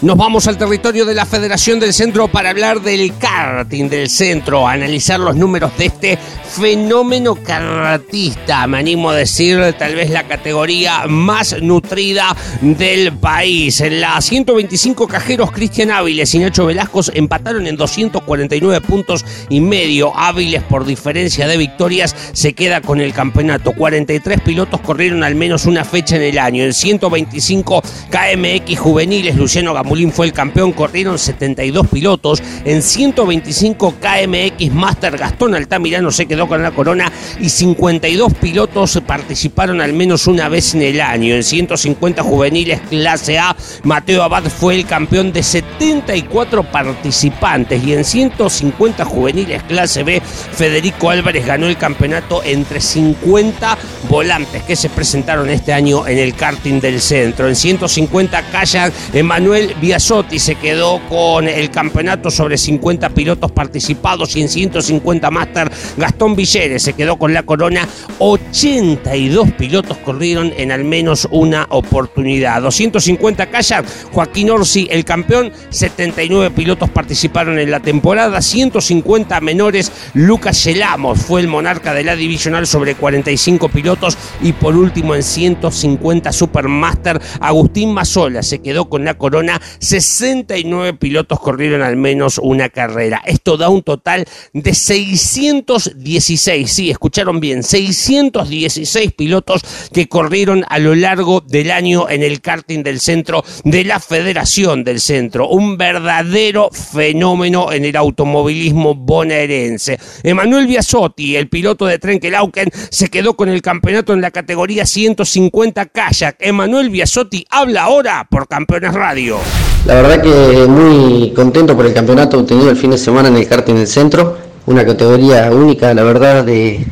Nos 0.00 0.16
vamos 0.16 0.46
al 0.46 0.56
territorio 0.56 1.04
de 1.04 1.12
la 1.12 1.26
Federación 1.26 1.80
del 1.80 1.92
Centro 1.92 2.28
para 2.28 2.50
hablar 2.50 2.80
del 2.82 3.18
karting 3.18 3.88
del 3.88 4.08
centro, 4.08 4.68
analizar 4.68 5.18
los 5.18 5.34
números 5.34 5.76
de 5.76 5.86
este 5.86 6.18
fenómeno 6.48 7.34
kartista, 7.34 8.66
me 8.66 8.78
animo 8.78 9.10
a 9.10 9.16
decir 9.16 9.74
tal 9.78 9.96
vez 9.96 10.10
la 10.10 10.22
categoría 10.22 11.06
más 11.08 11.60
nutrida 11.60 12.34
del 12.60 13.12
país. 13.12 13.80
En 13.80 14.00
la 14.00 14.20
125 14.20 15.08
cajeros 15.08 15.50
Cristian 15.50 15.90
Áviles 15.90 16.32
y 16.34 16.38
Nacho 16.38 16.66
Velasco 16.66 17.00
empataron 17.12 17.66
en 17.66 17.76
249 17.76 18.80
puntos 18.80 19.24
y 19.48 19.60
medio. 19.60 20.16
Áviles 20.16 20.62
por 20.62 20.86
diferencia 20.86 21.46
de 21.48 21.56
victorias 21.56 22.14
se 22.32 22.54
queda 22.54 22.80
con 22.80 23.00
el 23.00 23.12
campeonato. 23.12 23.72
43 23.72 24.40
pilotos 24.40 24.80
corrieron 24.80 25.24
al 25.24 25.34
menos 25.34 25.66
una 25.66 25.84
fecha 25.84 26.16
en 26.16 26.22
el 26.22 26.38
año. 26.38 26.64
En 26.64 26.72
125 26.72 27.82
KMX 28.10 28.78
juveniles 28.78 29.36
Luciano 29.36 29.74
Gamulín 29.88 30.12
fue 30.12 30.26
el 30.26 30.34
campeón, 30.34 30.72
corrieron 30.72 31.18
72 31.18 31.86
pilotos. 31.86 32.42
En 32.66 32.82
125 32.82 33.94
KMX 33.98 34.70
Master 34.70 35.16
Gastón 35.16 35.54
Altamirano 35.54 36.10
se 36.10 36.26
quedó 36.26 36.46
con 36.46 36.62
la 36.62 36.72
corona 36.72 37.10
y 37.40 37.48
52 37.48 38.34
pilotos 38.34 39.00
participaron 39.06 39.80
al 39.80 39.94
menos 39.94 40.26
una 40.26 40.50
vez 40.50 40.74
en 40.74 40.82
el 40.82 41.00
año. 41.00 41.34
En 41.34 41.42
150 41.42 42.22
juveniles 42.22 42.82
clase 42.90 43.38
A, 43.38 43.56
Mateo 43.82 44.22
Abad 44.22 44.44
fue 44.50 44.74
el 44.74 44.84
campeón 44.84 45.32
de 45.32 45.42
74 45.42 46.64
participantes 46.64 47.82
y 47.82 47.94
en 47.94 48.04
150 48.04 49.06
juveniles 49.06 49.62
clase 49.62 50.02
B, 50.02 50.20
Federico 50.20 51.08
Álvarez 51.08 51.46
ganó 51.46 51.66
el 51.66 51.78
campeonato 51.78 52.42
entre 52.44 52.82
50 52.82 53.78
volantes 54.10 54.64
que 54.64 54.76
se 54.76 54.90
presentaron 54.90 55.48
este 55.48 55.72
año 55.72 56.06
en 56.06 56.18
el 56.18 56.34
karting 56.34 56.78
del 56.78 57.00
centro. 57.00 57.48
En 57.48 57.56
150 57.56 58.42
kayak, 58.50 58.92
Emanuel 59.14 59.77
Biasotti 59.80 60.38
se 60.38 60.56
quedó 60.56 61.00
con 61.08 61.46
el 61.46 61.70
campeonato 61.70 62.30
sobre 62.30 62.58
50 62.58 63.10
pilotos 63.10 63.52
participados 63.52 64.34
y 64.36 64.42
en 64.42 64.48
150 64.48 65.30
máster 65.30 65.70
Gastón 65.96 66.34
Villeres 66.34 66.82
se 66.82 66.92
quedó 66.94 67.16
con 67.16 67.32
la 67.32 67.44
corona. 67.44 67.86
82 68.18 69.52
pilotos 69.52 69.96
corrieron 69.98 70.52
en 70.56 70.72
al 70.72 70.84
menos 70.84 71.28
una 71.30 71.66
oportunidad. 71.70 72.62
250 72.62 73.50
kayak, 73.50 73.86
Joaquín 74.12 74.50
Orsi 74.50 74.88
el 74.90 75.04
campeón, 75.04 75.52
79 75.70 76.54
pilotos 76.54 76.90
participaron 76.90 77.58
en 77.58 77.70
la 77.70 77.80
temporada, 77.80 78.40
150 78.40 79.40
menores, 79.40 79.92
Lucas 80.14 80.64
Yelamos 80.64 81.20
fue 81.20 81.40
el 81.40 81.48
monarca 81.48 81.94
de 81.94 82.04
la 82.04 82.16
divisional 82.16 82.66
sobre 82.66 82.94
45 82.94 83.68
pilotos 83.68 84.18
y 84.42 84.52
por 84.52 84.76
último 84.76 85.14
en 85.14 85.22
150 85.22 86.32
Supermaster, 86.32 87.20
Agustín 87.40 87.92
Mazola 87.92 88.42
se 88.42 88.60
quedó 88.60 88.88
con 88.88 89.04
la 89.04 89.14
corona, 89.14 89.60
69 89.78 90.94
pilotos 90.94 91.40
corrieron 91.40 91.82
al 91.82 91.96
menos 91.96 92.38
una 92.38 92.68
carrera. 92.68 93.22
Esto 93.24 93.56
da 93.56 93.68
un 93.68 93.82
total 93.82 94.24
de 94.52 94.74
616, 94.74 96.72
sí, 96.72 96.90
escucharon 96.90 97.40
bien, 97.40 97.62
616 97.62 99.12
pilotos 99.12 99.62
que 99.92 100.08
corrieron 100.08 100.64
a 100.68 100.78
lo 100.78 100.94
largo 100.94 101.40
del 101.40 101.70
año 101.70 102.08
en 102.08 102.22
el 102.22 102.40
karting 102.40 102.82
del 102.82 103.00
centro 103.00 103.44
de 103.64 103.84
la 103.84 104.00
Federación 104.00 104.84
del 104.84 105.00
Centro. 105.00 105.48
Un 105.48 105.76
verdadero 105.76 106.70
fenómeno 106.70 107.72
en 107.72 107.84
el 107.84 107.96
automovilismo 107.96 108.94
bonaerense. 108.94 109.98
Emanuel 110.22 110.66
Biasotti, 110.66 111.36
el 111.36 111.48
piloto 111.48 111.86
de 111.86 111.98
Trenkelauken, 111.98 112.70
se 112.90 113.08
quedó 113.08 113.36
con 113.36 113.48
el 113.48 113.62
campeonato 113.62 114.12
en 114.12 114.20
la 114.20 114.30
categoría 114.30 114.86
150 114.86 115.86
kayak. 115.86 116.36
Emanuel 116.40 116.90
Biasotti 116.90 117.44
habla 117.50 117.84
ahora 117.84 118.26
por 118.30 118.48
Campeones 118.48 118.94
Radio. 118.94 119.38
La 119.86 119.94
verdad 119.94 120.20
que 120.20 120.66
muy 120.66 121.30
contento 121.30 121.74
por 121.74 121.86
el 121.86 121.94
campeonato 121.94 122.38
obtenido 122.40 122.70
el 122.70 122.76
fin 122.76 122.90
de 122.90 122.98
semana 122.98 123.28
en 123.28 123.36
el 123.36 123.46
karting 123.46 123.74
del 123.74 123.86
centro, 123.86 124.36
una 124.66 124.84
categoría 124.84 125.50
única, 125.50 125.94
la 125.94 126.02
verdad, 126.02 126.44
de, 126.44 126.86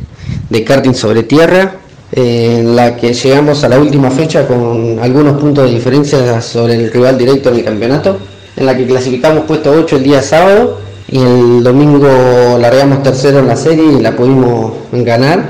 karting 0.64 0.94
sobre 0.94 1.22
tierra, 1.24 1.76
eh, 2.12 2.58
en 2.60 2.74
la 2.74 2.96
que 2.96 3.12
llegamos 3.12 3.64
a 3.64 3.68
la 3.68 3.78
última 3.78 4.10
fecha 4.10 4.46
con 4.46 4.98
algunos 5.00 5.38
puntos 5.38 5.68
de 5.68 5.74
diferencia 5.74 6.40
sobre 6.40 6.74
el 6.74 6.90
rival 6.90 7.18
directo 7.18 7.50
en 7.50 7.56
el 7.56 7.64
campeonato, 7.64 8.18
en 8.56 8.64
la 8.64 8.74
que 8.74 8.86
clasificamos 8.86 9.44
puesto 9.44 9.72
8 9.72 9.96
el 9.96 10.02
día 10.02 10.22
sábado 10.22 10.78
y 11.08 11.18
el 11.18 11.62
domingo 11.62 12.56
largamos 12.58 13.02
tercero 13.02 13.40
en 13.40 13.48
la 13.48 13.56
serie 13.56 13.84
y 13.84 14.00
la 14.00 14.16
pudimos 14.16 14.72
ganar. 14.92 15.44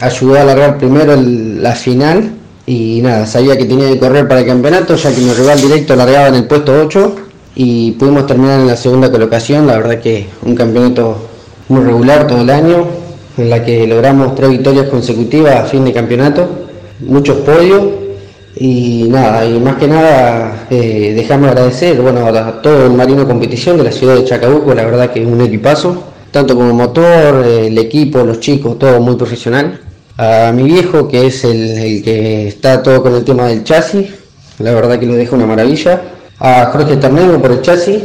Ayudó 0.00 0.38
a 0.38 0.44
largar 0.44 0.78
primero 0.78 1.16
la 1.16 1.72
final 1.74 2.32
y 2.66 3.00
nada, 3.02 3.26
sabía 3.26 3.56
que 3.56 3.64
tenía 3.64 3.88
que 3.88 3.98
correr 3.98 4.28
para 4.28 4.40
el 4.40 4.46
campeonato 4.46 4.94
ya 4.94 5.12
que 5.12 5.20
mi 5.20 5.32
rival 5.32 5.60
directo 5.60 5.96
largaba 5.96 6.28
en 6.28 6.36
el 6.36 6.44
puesto 6.44 6.72
8 6.72 7.16
y 7.56 7.92
pudimos 7.92 8.26
terminar 8.26 8.60
en 8.60 8.66
la 8.66 8.76
segunda 8.76 9.10
colocación, 9.10 9.66
la 9.66 9.76
verdad 9.76 10.00
que 10.00 10.26
un 10.42 10.54
campeonato 10.54 11.16
muy 11.68 11.84
regular 11.84 12.26
todo 12.26 12.40
el 12.40 12.50
año, 12.50 12.86
en 13.36 13.50
la 13.50 13.64
que 13.64 13.86
logramos 13.86 14.34
tres 14.34 14.50
victorias 14.50 14.86
consecutivas 14.88 15.56
a 15.56 15.64
fin 15.64 15.84
de 15.84 15.92
campeonato, 15.92 16.48
muchos 17.00 17.38
podios. 17.38 17.82
Y 18.54 19.06
nada, 19.08 19.46
y 19.46 19.58
más 19.58 19.76
que 19.76 19.88
nada 19.88 20.66
eh, 20.68 21.14
dejamos 21.16 21.48
agradecer 21.48 21.98
bueno, 22.02 22.26
a 22.26 22.60
todo 22.60 22.84
el 22.84 22.92
Marino 22.92 23.26
Competición 23.26 23.78
de 23.78 23.84
la 23.84 23.92
ciudad 23.92 24.14
de 24.14 24.24
Chacabuco, 24.24 24.74
la 24.74 24.84
verdad 24.84 25.10
que 25.10 25.22
es 25.22 25.26
un 25.26 25.40
equipazo, 25.40 26.04
tanto 26.30 26.54
como 26.54 26.74
motor, 26.74 27.46
el 27.46 27.76
equipo, 27.78 28.22
los 28.22 28.40
chicos, 28.40 28.78
todo 28.78 29.00
muy 29.00 29.16
profesional 29.16 29.80
a 30.16 30.52
mi 30.52 30.64
viejo, 30.64 31.08
que 31.08 31.26
es 31.26 31.44
el, 31.44 32.02
que 32.02 32.48
está 32.48 32.82
todo 32.82 33.02
con 33.02 33.14
el 33.14 33.24
tema 33.24 33.46
del 33.46 33.64
chasis, 33.64 34.10
la 34.58 34.72
verdad 34.72 34.98
que 34.98 35.06
lo 35.06 35.14
deja 35.14 35.34
una 35.34 35.46
maravilla, 35.46 36.02
a 36.38 36.66
Jorge 36.66 36.96
Ternero 36.96 37.40
por 37.40 37.52
el 37.52 37.62
chasis, 37.62 38.02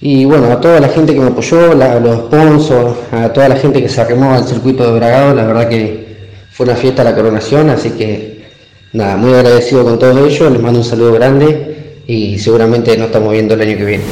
y 0.00 0.24
bueno, 0.24 0.50
a 0.52 0.60
toda 0.60 0.80
la 0.80 0.88
gente 0.88 1.14
que 1.14 1.20
me 1.20 1.28
apoyó, 1.28 1.74
los 1.74 2.26
sponsors, 2.26 2.96
a 3.12 3.32
toda 3.32 3.48
la 3.48 3.56
gente 3.56 3.82
que 3.82 3.88
se 3.88 4.00
arremó 4.00 4.34
al 4.34 4.44
circuito 4.44 4.84
de 4.84 4.98
Bragado, 4.98 5.34
la 5.34 5.44
verdad 5.44 5.68
que 5.68 6.04
fue 6.52 6.66
una 6.66 6.76
fiesta 6.76 7.02
la 7.02 7.14
coronación, 7.14 7.70
así 7.70 7.90
que 7.90 8.44
nada, 8.92 9.16
muy 9.16 9.32
agradecido 9.32 9.82
con 9.82 9.98
todos 9.98 10.16
ellos, 10.30 10.52
les 10.52 10.60
mando 10.60 10.80
un 10.80 10.84
saludo 10.84 11.12
grande 11.12 12.02
y 12.06 12.38
seguramente 12.38 12.96
nos 12.96 13.06
estamos 13.06 13.32
viendo 13.32 13.54
el 13.54 13.60
año 13.62 13.76
que 13.78 13.84
viene. 13.84 14.04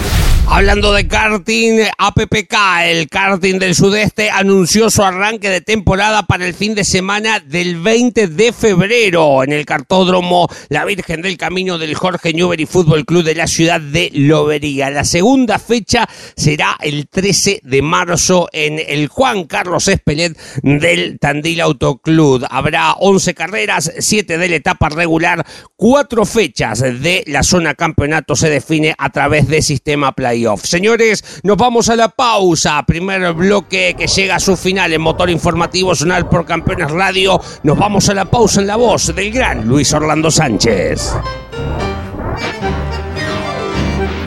Hablando 0.55 0.93
de 0.93 1.09
karting, 1.09 1.81
APPK, 1.97 2.55
el 2.85 3.09
karting 3.09 3.59
del 3.59 3.75
sudeste, 3.75 4.29
anunció 4.31 4.91
su 4.91 5.03
arranque 5.03 5.49
de 5.49 5.63
temporada 5.63 6.25
para 6.25 6.47
el 6.47 6.53
fin 6.53 6.75
de 6.75 6.85
semana 6.85 7.41
del 7.41 7.81
20 7.81 8.29
de 8.29 8.53
febrero 8.53 9.43
en 9.45 9.53
el 9.53 9.65
cartódromo 9.65 10.49
La 10.69 10.85
Virgen 10.85 11.23
del 11.23 11.39
Camino 11.39 11.79
del 11.79 11.95
Jorge 11.95 12.35
Newbery 12.35 12.67
Fútbol 12.67 13.07
Club 13.07 13.25
de 13.25 13.35
la 13.35 13.47
ciudad 13.47 13.81
de 13.81 14.11
Lobería. 14.13 14.91
La 14.91 15.05
segunda 15.05 15.59
fecha 15.59 16.07
será 16.37 16.77
el 16.83 17.09
13 17.09 17.61
de 17.63 17.81
marzo 17.81 18.51
en 18.53 18.79
el 18.79 19.09
Juan 19.09 19.45
Carlos 19.45 19.89
Espelet 19.89 20.37
del 20.63 21.19
Tandil 21.19 21.63
Autoclub. 21.63 22.47
Habrá 22.51 22.93
11 22.93 23.33
carreras, 23.33 23.91
7 23.99 24.37
de 24.37 24.49
la 24.51 24.57
etapa 24.57 24.91
regular, 24.91 25.47
4 25.77 26.27
fechas 26.27 26.81
de 26.81 27.25
la 27.27 27.43
zona 27.43 27.75
campeonato 27.75 28.37
se 28.37 28.51
define 28.51 28.95
a 28.99 29.09
través 29.09 29.49
de 29.49 29.63
sistema 29.63 30.13
play 30.13 30.42
Señores, 30.63 31.41
nos 31.43 31.57
vamos 31.57 31.89
a 31.89 31.97
la 31.97 32.09
pausa. 32.09 32.83
Primer 32.87 33.33
bloque 33.33 33.95
que 33.97 34.07
llega 34.07 34.37
a 34.37 34.41
su 34.41 34.57
final 34.57 34.93
en 34.93 35.01
Motor 35.01 35.31
Informativo 35.31 35.95
Zonal 35.95 36.29
por 36.29 36.45
Campeones 36.45 36.91
Radio. 36.91 37.41
Nos 37.63 37.79
vamos 37.79 38.09
a 38.09 38.15
la 38.15 38.25
pausa 38.25 38.61
en 38.61 38.67
la 38.67 38.77
voz 38.77 39.15
del 39.15 39.31
gran 39.31 39.67
Luis 39.67 39.93
Orlando 39.93 40.31
Sánchez. 40.31 41.13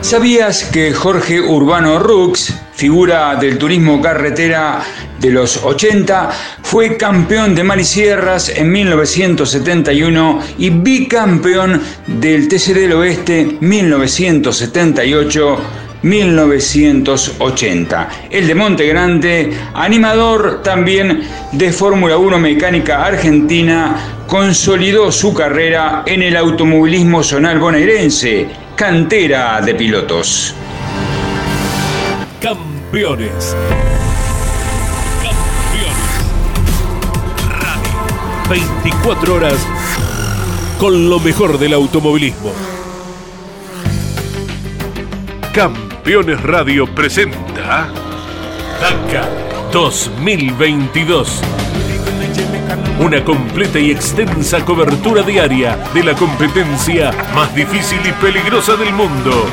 ¿Sabías 0.00 0.64
que 0.64 0.92
Jorge 0.92 1.40
Urbano 1.40 1.98
Rux, 1.98 2.54
figura 2.76 3.34
del 3.34 3.58
turismo 3.58 4.00
carretera 4.00 4.80
de 5.18 5.32
los 5.32 5.64
80, 5.64 6.30
fue 6.62 6.96
campeón 6.96 7.56
de 7.56 7.64
Marisierras 7.64 8.50
en 8.50 8.70
1971 8.70 10.40
y 10.58 10.70
bicampeón 10.70 11.82
del 12.06 12.46
TC 12.46 12.74
del 12.74 12.92
Oeste 12.92 13.58
1978? 13.60 15.85
1980. 16.06 18.08
El 18.30 18.46
de 18.46 18.54
Monte 18.54 18.86
Grande, 18.86 19.52
animador 19.74 20.62
también 20.62 21.22
de 21.52 21.72
Fórmula 21.72 22.16
1 22.16 22.38
mecánica 22.38 23.04
argentina, 23.04 24.22
consolidó 24.26 25.10
su 25.10 25.34
carrera 25.34 26.04
en 26.06 26.22
el 26.22 26.36
automovilismo 26.36 27.24
zonal 27.24 27.58
bonaerense, 27.58 28.46
cantera 28.76 29.60
de 29.60 29.74
pilotos. 29.74 30.54
Campeones. 32.40 33.56
Campeones. 35.22 35.96
Radio. 37.48 37.90
24 38.48 39.34
horas 39.34 39.66
con 40.78 41.10
lo 41.10 41.18
mejor 41.18 41.58
del 41.58 41.72
automovilismo. 41.72 42.52
Campeones. 45.52 45.85
Campeones 46.06 46.40
Radio 46.44 46.86
presenta 46.86 47.90
Dakar 48.80 49.28
2022. 49.72 51.42
Una 53.00 53.24
completa 53.24 53.80
y 53.80 53.90
extensa 53.90 54.64
cobertura 54.64 55.22
diaria 55.22 55.76
de 55.92 56.04
la 56.04 56.14
competencia 56.14 57.10
más 57.34 57.52
difícil 57.56 57.98
y 58.06 58.12
peligrosa 58.22 58.76
del 58.76 58.92
mundo 58.92 59.48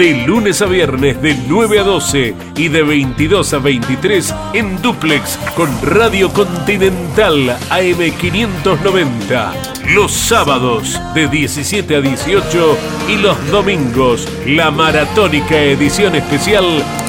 de 0.00 0.24
lunes 0.26 0.62
a 0.62 0.66
viernes 0.66 1.20
de 1.20 1.34
9 1.46 1.78
a 1.78 1.82
12 1.82 2.34
y 2.56 2.68
de 2.68 2.82
22 2.82 3.52
a 3.52 3.58
23 3.58 4.34
en 4.54 4.80
duplex 4.80 5.36
con 5.54 5.68
Radio 5.82 6.32
Continental 6.32 7.54
AM590. 7.68 9.52
Los 9.94 10.10
sábados 10.12 10.98
de 11.14 11.28
17 11.28 11.96
a 11.96 12.00
18 12.00 12.78
y 13.10 13.16
los 13.16 13.36
domingos 13.50 14.26
la 14.46 14.70
maratónica 14.70 15.60
edición 15.60 16.14
especial 16.16 16.64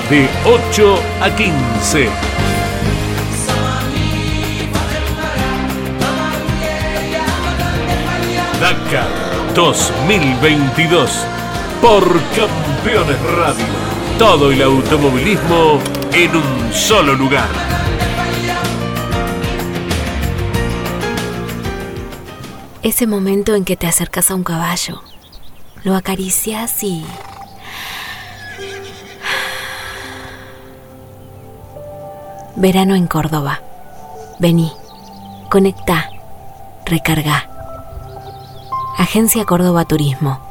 de 0.09 0.27
8 0.43 0.99
a 1.21 1.33
15. 1.33 2.09
Dakar 8.59 9.07
2022 9.55 11.40
por 11.81 12.03
Campeones 12.35 13.19
Radio. 13.35 13.65
Todo 14.19 14.51
el 14.51 14.61
automovilismo 14.61 15.79
en 16.13 16.35
un 16.35 16.73
solo 16.73 17.15
lugar. 17.15 17.49
Ese 22.83 23.07
momento 23.07 23.55
en 23.55 23.65
que 23.65 23.75
te 23.75 23.87
acercas 23.87 24.29
a 24.29 24.35
un 24.35 24.43
caballo, 24.43 25.01
lo 25.83 25.95
acaricias 25.95 26.83
y... 26.83 27.03
Verano 32.55 32.95
en 32.95 33.07
Córdoba. 33.07 33.61
Vení, 34.39 34.71
conecta, 35.49 36.11
recarga. 36.85 37.49
Agencia 38.99 39.45
Córdoba 39.45 39.85
Turismo 39.85 40.50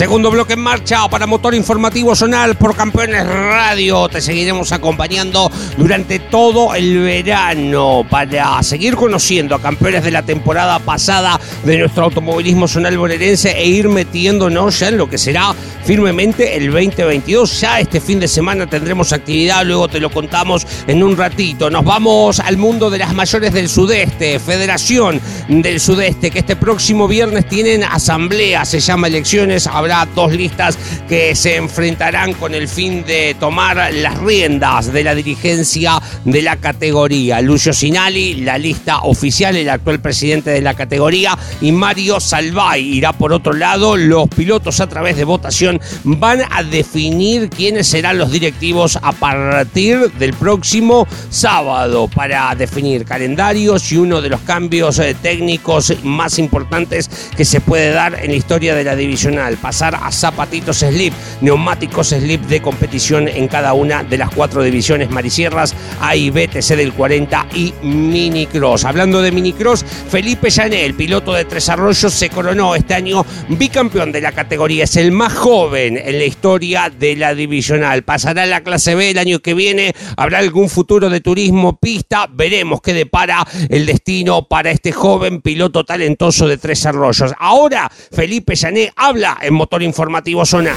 Segundo 0.00 0.30
bloque 0.30 0.54
en 0.54 0.60
marcha 0.60 1.06
para 1.10 1.26
Motor 1.26 1.54
Informativo 1.54 2.16
Zonal 2.16 2.54
por 2.54 2.74
Campeones 2.74 3.26
Radio. 3.26 4.08
Te 4.08 4.22
seguiremos 4.22 4.72
acompañando 4.72 5.52
durante 5.76 6.18
todo 6.18 6.74
el 6.74 7.00
verano 7.00 8.06
para 8.08 8.62
seguir 8.62 8.96
conociendo 8.96 9.54
a 9.54 9.60
campeones 9.60 10.02
de 10.02 10.10
la 10.10 10.22
temporada 10.22 10.78
pasada 10.78 11.38
de 11.64 11.76
nuestro 11.76 12.04
automovilismo 12.04 12.66
zonal 12.66 12.96
bonaerense 12.96 13.50
e 13.50 13.66
ir 13.66 13.90
metiéndonos 13.90 14.78
ya 14.78 14.88
en 14.88 14.96
lo 14.96 15.06
que 15.06 15.18
será 15.18 15.54
firmemente 15.84 16.56
el 16.56 16.72
2022. 16.72 17.60
Ya 17.60 17.78
este 17.78 18.00
fin 18.00 18.20
de 18.20 18.28
semana 18.28 18.66
tendremos 18.66 19.12
actividad, 19.12 19.66
luego 19.66 19.88
te 19.88 20.00
lo 20.00 20.08
contamos 20.08 20.66
en 20.86 21.02
un 21.02 21.14
ratito. 21.14 21.68
Nos 21.68 21.84
vamos 21.84 22.40
al 22.40 22.56
mundo 22.56 22.88
de 22.88 22.96
las 22.96 23.12
mayores 23.12 23.52
del 23.52 23.68
sudeste, 23.68 24.38
Federación 24.38 25.20
del 25.48 25.78
Sudeste, 25.78 26.30
que 26.30 26.38
este 26.38 26.56
próximo 26.56 27.06
viernes 27.06 27.46
tienen 27.46 27.84
asamblea, 27.84 28.64
se 28.64 28.80
llama 28.80 29.08
elecciones, 29.08 29.66
habrá 29.66 29.89
dos 30.14 30.32
listas 30.32 30.78
que 31.08 31.34
se 31.34 31.56
enfrentarán 31.56 32.34
con 32.34 32.54
el 32.54 32.68
fin 32.68 33.04
de 33.04 33.34
tomar 33.38 33.92
las 33.92 34.18
riendas 34.18 34.92
de 34.92 35.04
la 35.04 35.14
dirigencia 35.14 36.00
de 36.24 36.42
la 36.42 36.56
categoría. 36.56 37.40
Lucio 37.40 37.72
Sinali, 37.72 38.36
la 38.36 38.58
lista 38.58 39.00
oficial, 39.00 39.56
el 39.56 39.68
actual 39.68 40.00
presidente 40.00 40.50
de 40.50 40.60
la 40.60 40.74
categoría, 40.74 41.36
y 41.60 41.72
Mario 41.72 42.20
Salvay 42.20 42.96
irá 42.96 43.12
por 43.12 43.32
otro 43.32 43.52
lado. 43.52 43.96
Los 43.96 44.28
pilotos 44.28 44.80
a 44.80 44.88
través 44.88 45.16
de 45.16 45.24
votación 45.24 45.80
van 46.04 46.42
a 46.50 46.62
definir 46.62 47.50
quiénes 47.50 47.88
serán 47.88 48.18
los 48.18 48.30
directivos 48.30 48.98
a 49.02 49.12
partir 49.12 50.10
del 50.12 50.34
próximo 50.34 51.06
sábado 51.28 52.08
para 52.08 52.54
definir 52.54 53.04
calendarios 53.04 53.90
y 53.92 53.96
uno 53.96 54.20
de 54.20 54.28
los 54.28 54.40
cambios 54.42 54.98
eh, 54.98 55.16
técnicos 55.20 55.92
más 56.04 56.38
importantes 56.38 57.10
que 57.36 57.44
se 57.44 57.60
puede 57.60 57.90
dar 57.90 58.14
en 58.22 58.30
la 58.30 58.36
historia 58.36 58.74
de 58.74 58.84
la 58.84 58.96
divisional 58.96 59.56
a 59.70 60.10
zapatitos 60.10 60.78
slip, 60.78 61.14
neumáticos 61.40 62.08
slip 62.08 62.42
de 62.42 62.60
competición 62.60 63.28
en 63.28 63.48
cada 63.48 63.72
una 63.72 64.02
de 64.02 64.18
las 64.18 64.30
cuatro 64.30 64.62
divisiones 64.62 65.10
marisierras, 65.10 65.74
A 66.00 66.16
y 66.16 66.30
B, 66.30 66.48
TC 66.48 66.76
del 66.76 66.92
40 66.92 67.46
y 67.54 67.72
Minicross. 67.82 68.84
Hablando 68.84 69.22
de 69.22 69.32
Minicross, 69.32 69.84
Felipe 69.84 70.50
Llané, 70.50 70.92
piloto 70.94 71.32
de 71.32 71.44
Tres 71.44 71.68
Arroyos, 71.68 72.12
se 72.12 72.28
coronó 72.28 72.74
este 72.74 72.94
año 72.94 73.24
bicampeón 73.48 74.12
de 74.12 74.20
la 74.20 74.32
categoría. 74.32 74.84
Es 74.84 74.96
el 74.96 75.12
más 75.12 75.32
joven 75.32 75.96
en 75.96 76.18
la 76.18 76.24
historia 76.24 76.90
de 76.90 77.16
la 77.16 77.34
divisional. 77.34 78.02
Pasará 78.02 78.42
a 78.42 78.46
la 78.46 78.62
clase 78.62 78.94
B 78.94 79.10
el 79.10 79.18
año 79.18 79.38
que 79.38 79.54
viene. 79.54 79.94
Habrá 80.16 80.38
algún 80.38 80.68
futuro 80.68 81.08
de 81.08 81.20
turismo 81.20 81.78
pista. 81.78 82.28
Veremos 82.30 82.80
qué 82.82 82.92
depara 82.92 83.46
el 83.68 83.86
destino 83.86 84.46
para 84.48 84.70
este 84.70 84.92
joven 84.92 85.40
piloto 85.40 85.84
talentoso 85.84 86.48
de 86.48 86.58
Tres 86.58 86.84
Arroyos. 86.86 87.32
Ahora, 87.38 87.90
Felipe 88.12 88.54
Llané 88.54 88.92
habla 88.96 89.38
en 89.40 89.54
motor 89.60 89.82
informativo 89.82 90.46
Zona. 90.46 90.72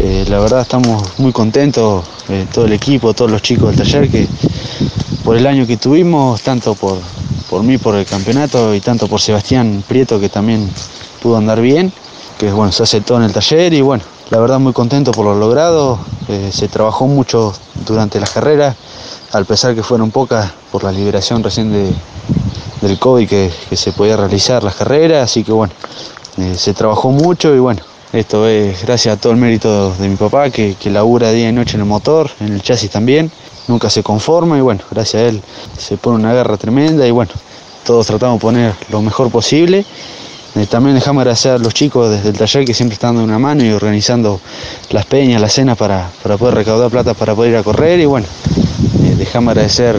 Eh, 0.00 0.24
la 0.28 0.40
verdad 0.40 0.62
estamos 0.62 1.16
muy 1.20 1.30
contentos, 1.30 2.04
eh, 2.28 2.44
todo 2.52 2.64
el 2.64 2.72
equipo, 2.72 3.14
todos 3.14 3.30
los 3.30 3.40
chicos 3.40 3.68
del 3.68 3.78
taller, 3.78 4.10
que 4.10 4.26
por 5.24 5.36
el 5.36 5.46
año 5.46 5.64
que 5.64 5.76
tuvimos, 5.76 6.42
tanto 6.42 6.74
por, 6.74 6.98
por 7.48 7.62
mí, 7.62 7.78
por 7.78 7.94
el 7.94 8.04
campeonato 8.04 8.74
y 8.74 8.80
tanto 8.80 9.06
por 9.06 9.20
Sebastián 9.20 9.84
Prieto, 9.86 10.18
que 10.18 10.28
también 10.28 10.68
pudo 11.22 11.36
andar 11.36 11.60
bien, 11.60 11.92
que 12.36 12.50
bueno, 12.50 12.72
se 12.72 13.00
todo 13.02 13.18
en 13.18 13.24
el 13.24 13.32
taller 13.32 13.72
y 13.74 13.80
bueno, 13.80 14.02
la 14.30 14.40
verdad 14.40 14.58
muy 14.58 14.72
contento 14.72 15.12
por 15.12 15.26
lo 15.26 15.36
logrado, 15.36 16.00
eh, 16.26 16.50
se 16.52 16.66
trabajó 16.66 17.06
mucho 17.06 17.52
durante 17.86 18.18
las 18.18 18.30
carreras, 18.30 18.74
al 19.30 19.44
pesar 19.44 19.76
que 19.76 19.84
fueron 19.84 20.10
pocas 20.10 20.50
por 20.72 20.82
la 20.82 20.90
liberación 20.90 21.44
recién 21.44 21.70
de, 21.70 21.92
del 22.80 22.98
COVID 22.98 23.28
que, 23.28 23.52
que 23.68 23.76
se 23.76 23.92
podía 23.92 24.16
realizar 24.16 24.64
las 24.64 24.74
carreras, 24.74 25.30
así 25.30 25.44
que 25.44 25.52
bueno, 25.52 25.72
se 26.56 26.72
trabajó 26.72 27.10
mucho 27.10 27.54
y 27.54 27.58
bueno, 27.58 27.82
esto 28.12 28.48
es 28.48 28.84
gracias 28.84 29.16
a 29.16 29.20
todo 29.20 29.32
el 29.32 29.38
mérito 29.38 29.94
de 29.94 30.08
mi 30.08 30.16
papá 30.16 30.50
que, 30.50 30.74
que 30.74 30.90
labura 30.90 31.30
día 31.30 31.48
y 31.48 31.52
noche 31.52 31.76
en 31.76 31.82
el 31.82 31.86
motor, 31.86 32.28
en 32.40 32.54
el 32.54 32.62
chasis 32.62 32.90
también. 32.90 33.30
Nunca 33.68 33.88
se 33.88 34.02
conforma 34.02 34.58
y 34.58 34.60
bueno, 34.60 34.80
gracias 34.90 35.22
a 35.22 35.26
él 35.26 35.42
se 35.78 35.96
pone 35.96 36.16
una 36.16 36.34
guerra 36.34 36.56
tremenda 36.56 37.06
y 37.06 37.12
bueno, 37.12 37.30
todos 37.84 38.08
tratamos 38.08 38.38
de 38.38 38.40
poner 38.40 38.74
lo 38.90 39.00
mejor 39.00 39.30
posible. 39.30 39.84
Eh, 40.56 40.66
también 40.66 40.96
dejamos 40.96 41.20
agradecer 41.20 41.52
a 41.52 41.58
los 41.58 41.72
chicos 41.72 42.10
desde 42.10 42.30
el 42.30 42.36
taller 42.36 42.64
que 42.64 42.74
siempre 42.74 42.94
están 42.94 43.14
dando 43.14 43.22
una 43.24 43.38
mano 43.38 43.64
y 43.64 43.70
organizando 43.70 44.40
las 44.90 45.06
peñas, 45.06 45.40
las 45.40 45.52
cenas 45.52 45.78
para, 45.78 46.10
poder 46.36 46.54
recaudar 46.56 46.90
plata 46.90 47.14
para 47.14 47.36
poder 47.36 47.52
ir 47.52 47.58
a 47.58 47.62
correr 47.62 48.00
y 48.00 48.06
bueno, 48.06 48.26
eh, 49.04 49.14
dejamos 49.16 49.52
agradecer 49.52 49.96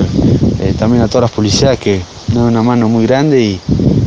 eh, 0.60 0.74
también 0.78 1.02
a 1.04 1.08
todas 1.08 1.21
las 1.21 1.32
policías 1.32 1.80
que 1.80 2.02
dan 2.28 2.43
una 2.43 2.62
mano 2.62 2.89
muy 2.89 3.08
grande 3.08 3.41
y, 3.41 3.62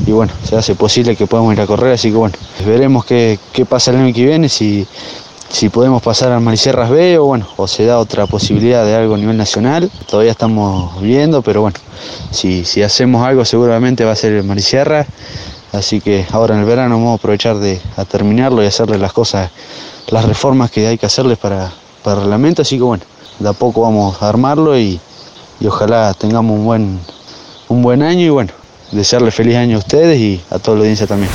y 0.06 0.12
bueno, 0.12 0.32
se 0.42 0.56
hace 0.56 0.74
posible 0.74 1.16
que 1.16 1.26
podamos 1.26 1.54
ir 1.54 1.60
a 1.60 1.66
correr, 1.66 1.94
así 1.94 2.10
que 2.10 2.16
bueno, 2.16 2.34
veremos 2.66 3.04
qué, 3.04 3.38
pasa 3.68 3.90
el 3.90 3.98
año 3.98 4.14
que 4.14 4.24
viene, 4.24 4.48
si, 4.48 4.86
si 5.48 5.70
podemos 5.70 6.02
pasar 6.02 6.32
al 6.32 6.40
Marisierras 6.40 6.90
B 6.90 7.18
o 7.18 7.24
bueno, 7.26 7.46
o 7.56 7.66
se 7.66 7.86
da 7.86 7.98
otra 7.98 8.26
posibilidad 8.26 8.84
de 8.84 8.94
algo 8.94 9.14
a 9.14 9.18
nivel 9.18 9.36
nacional, 9.36 9.90
todavía 10.08 10.32
estamos 10.32 11.00
viendo, 11.00 11.42
pero 11.42 11.62
bueno, 11.62 11.76
si, 12.30 12.64
si 12.64 12.82
hacemos 12.82 13.26
algo 13.26 13.44
seguramente 13.44 14.04
va 14.04 14.12
a 14.12 14.16
ser 14.16 14.32
el 14.32 14.44
Marisierras, 14.44 15.06
así 15.72 16.00
que 16.00 16.26
ahora 16.32 16.54
en 16.54 16.60
el 16.60 16.66
verano 16.66 16.96
vamos 16.96 17.12
a 17.12 17.14
aprovechar 17.14 17.58
de 17.58 17.80
terminarlo 18.10 18.62
y 18.62 18.66
hacerle 18.66 18.98
las 18.98 19.12
cosas, 19.12 19.50
las 20.08 20.26
reformas 20.26 20.70
que 20.70 20.86
hay 20.86 20.98
que 20.98 21.06
hacerles 21.06 21.38
para, 21.38 21.72
para 22.02 22.16
el 22.16 22.22
reglamento, 22.22 22.60
así 22.62 22.76
que 22.76 22.82
bueno, 22.82 23.04
de 23.38 23.48
a 23.48 23.54
poco 23.54 23.80
vamos 23.80 24.22
a 24.22 24.28
armarlo 24.28 24.78
y, 24.78 25.00
y 25.60 25.66
ojalá 25.66 26.12
tengamos 26.12 26.58
un 26.58 26.64
buen, 26.66 27.00
un 27.68 27.82
buen 27.82 28.02
año 28.02 28.26
y 28.26 28.28
bueno, 28.28 28.52
desearle 28.92 29.30
feliz 29.30 29.56
año 29.56 29.76
a 29.76 29.80
ustedes 29.80 30.18
y 30.18 30.40
a 30.50 30.58
toda 30.58 30.76
la 30.76 30.80
audiencia 30.82 31.06
también. 31.06 31.30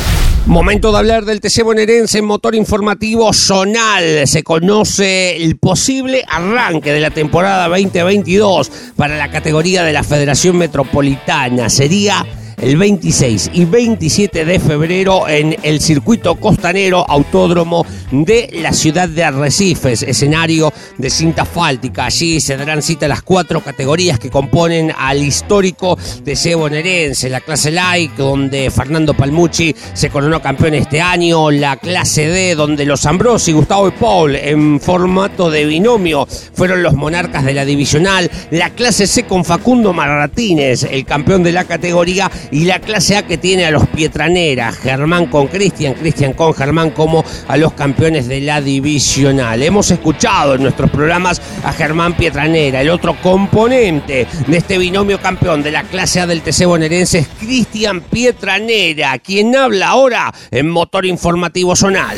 Momento 0.45 0.91
de 0.91 0.97
hablar 0.97 1.25
del 1.25 1.41
TC 1.41 1.63
bonaerense 1.63 2.21
motor 2.21 2.55
informativo 2.55 3.31
zonal. 3.33 4.25
Se 4.25 4.43
conoce 4.43 5.35
el 5.43 5.57
posible 5.57 6.23
arranque 6.27 6.91
de 6.91 7.01
la 7.01 7.11
temporada 7.11 7.67
2022 7.67 8.71
para 8.95 9.17
la 9.17 9.29
categoría 9.29 9.83
de 9.83 9.93
la 9.93 10.03
Federación 10.03 10.57
Metropolitana. 10.57 11.69
Sería 11.69 12.25
el 12.61 12.77
26 12.77 13.51
y 13.53 13.65
27 13.65 14.45
de 14.45 14.59
febrero 14.59 15.27
en 15.27 15.55
el 15.63 15.79
circuito 15.79 16.35
costanero 16.35 17.05
autódromo 17.07 17.85
de 18.11 18.49
la 18.61 18.73
ciudad 18.73 19.07
de 19.07 19.23
Arrecifes, 19.23 20.03
escenario 20.03 20.73
de 20.97 21.09
cinta 21.09 21.45
fáltica. 21.45 22.05
Allí 22.05 22.39
se 22.39 22.57
darán 22.57 22.81
cita 22.81 23.07
las 23.07 23.21
cuatro 23.21 23.61
categorías 23.61 24.19
que 24.19 24.29
componen 24.29 24.91
al 24.97 25.23
histórico 25.23 25.97
de 26.23 26.55
bonaerense, 26.55 27.29
la 27.29 27.41
clase 27.41 27.71
Light, 27.71 28.11
donde 28.15 28.71
Fernando 28.71 29.13
Palmucci 29.13 29.75
se 29.93 30.09
coronó 30.09 30.41
campeón 30.41 30.73
este 30.73 31.01
año, 31.01 31.51
la 31.51 31.77
clase 31.77 32.27
D, 32.27 32.55
donde 32.55 32.85
los 32.85 33.05
Ambrosi, 33.05 33.51
Gustavo 33.51 33.87
y 33.87 33.91
Paul, 33.91 34.35
en 34.35 34.79
formato 34.79 35.49
de 35.49 35.65
binomio, 35.65 36.27
fueron 36.53 36.83
los 36.83 36.93
monarcas 36.93 37.45
de 37.45 37.53
la 37.53 37.65
divisional, 37.65 38.29
la 38.51 38.71
clase 38.71 39.07
C 39.07 39.23
con 39.23 39.45
Facundo 39.45 39.93
Marratínez, 39.93 40.83
el 40.83 41.05
campeón 41.05 41.43
de 41.43 41.51
la 41.51 41.65
categoría, 41.65 42.29
y 42.51 42.65
la 42.65 42.79
clase 42.79 43.17
A 43.17 43.25
que 43.25 43.37
tiene 43.37 43.65
a 43.65 43.71
los 43.71 43.87
Pietranera, 43.87 44.71
Germán 44.71 45.27
con 45.27 45.47
Cristian, 45.47 45.93
Cristian 45.93 46.33
con 46.33 46.53
Germán 46.53 46.91
como 46.91 47.23
a 47.47 47.57
los 47.57 47.73
campeones 47.73 48.27
de 48.27 48.41
la 48.41 48.61
divisional. 48.61 49.61
Hemos 49.61 49.91
escuchado 49.91 50.55
en 50.55 50.63
nuestros 50.63 50.89
programas 50.89 51.41
a 51.63 51.73
Germán 51.73 52.13
Pietranera, 52.13 52.81
el 52.81 52.89
otro 52.89 53.15
componente 53.21 54.27
de 54.47 54.57
este 54.57 54.77
binomio 54.77 55.21
campeón 55.21 55.63
de 55.63 55.71
la 55.71 55.83
clase 55.83 56.21
A 56.21 56.27
del 56.27 56.41
TC 56.41 56.65
bonaerense 56.65 57.19
es 57.19 57.27
Cristian 57.39 58.01
Pietranera, 58.01 59.17
quien 59.19 59.55
habla 59.55 59.89
ahora 59.89 60.33
en 60.51 60.69
Motor 60.69 61.05
Informativo 61.05 61.75
Zonal. 61.75 62.17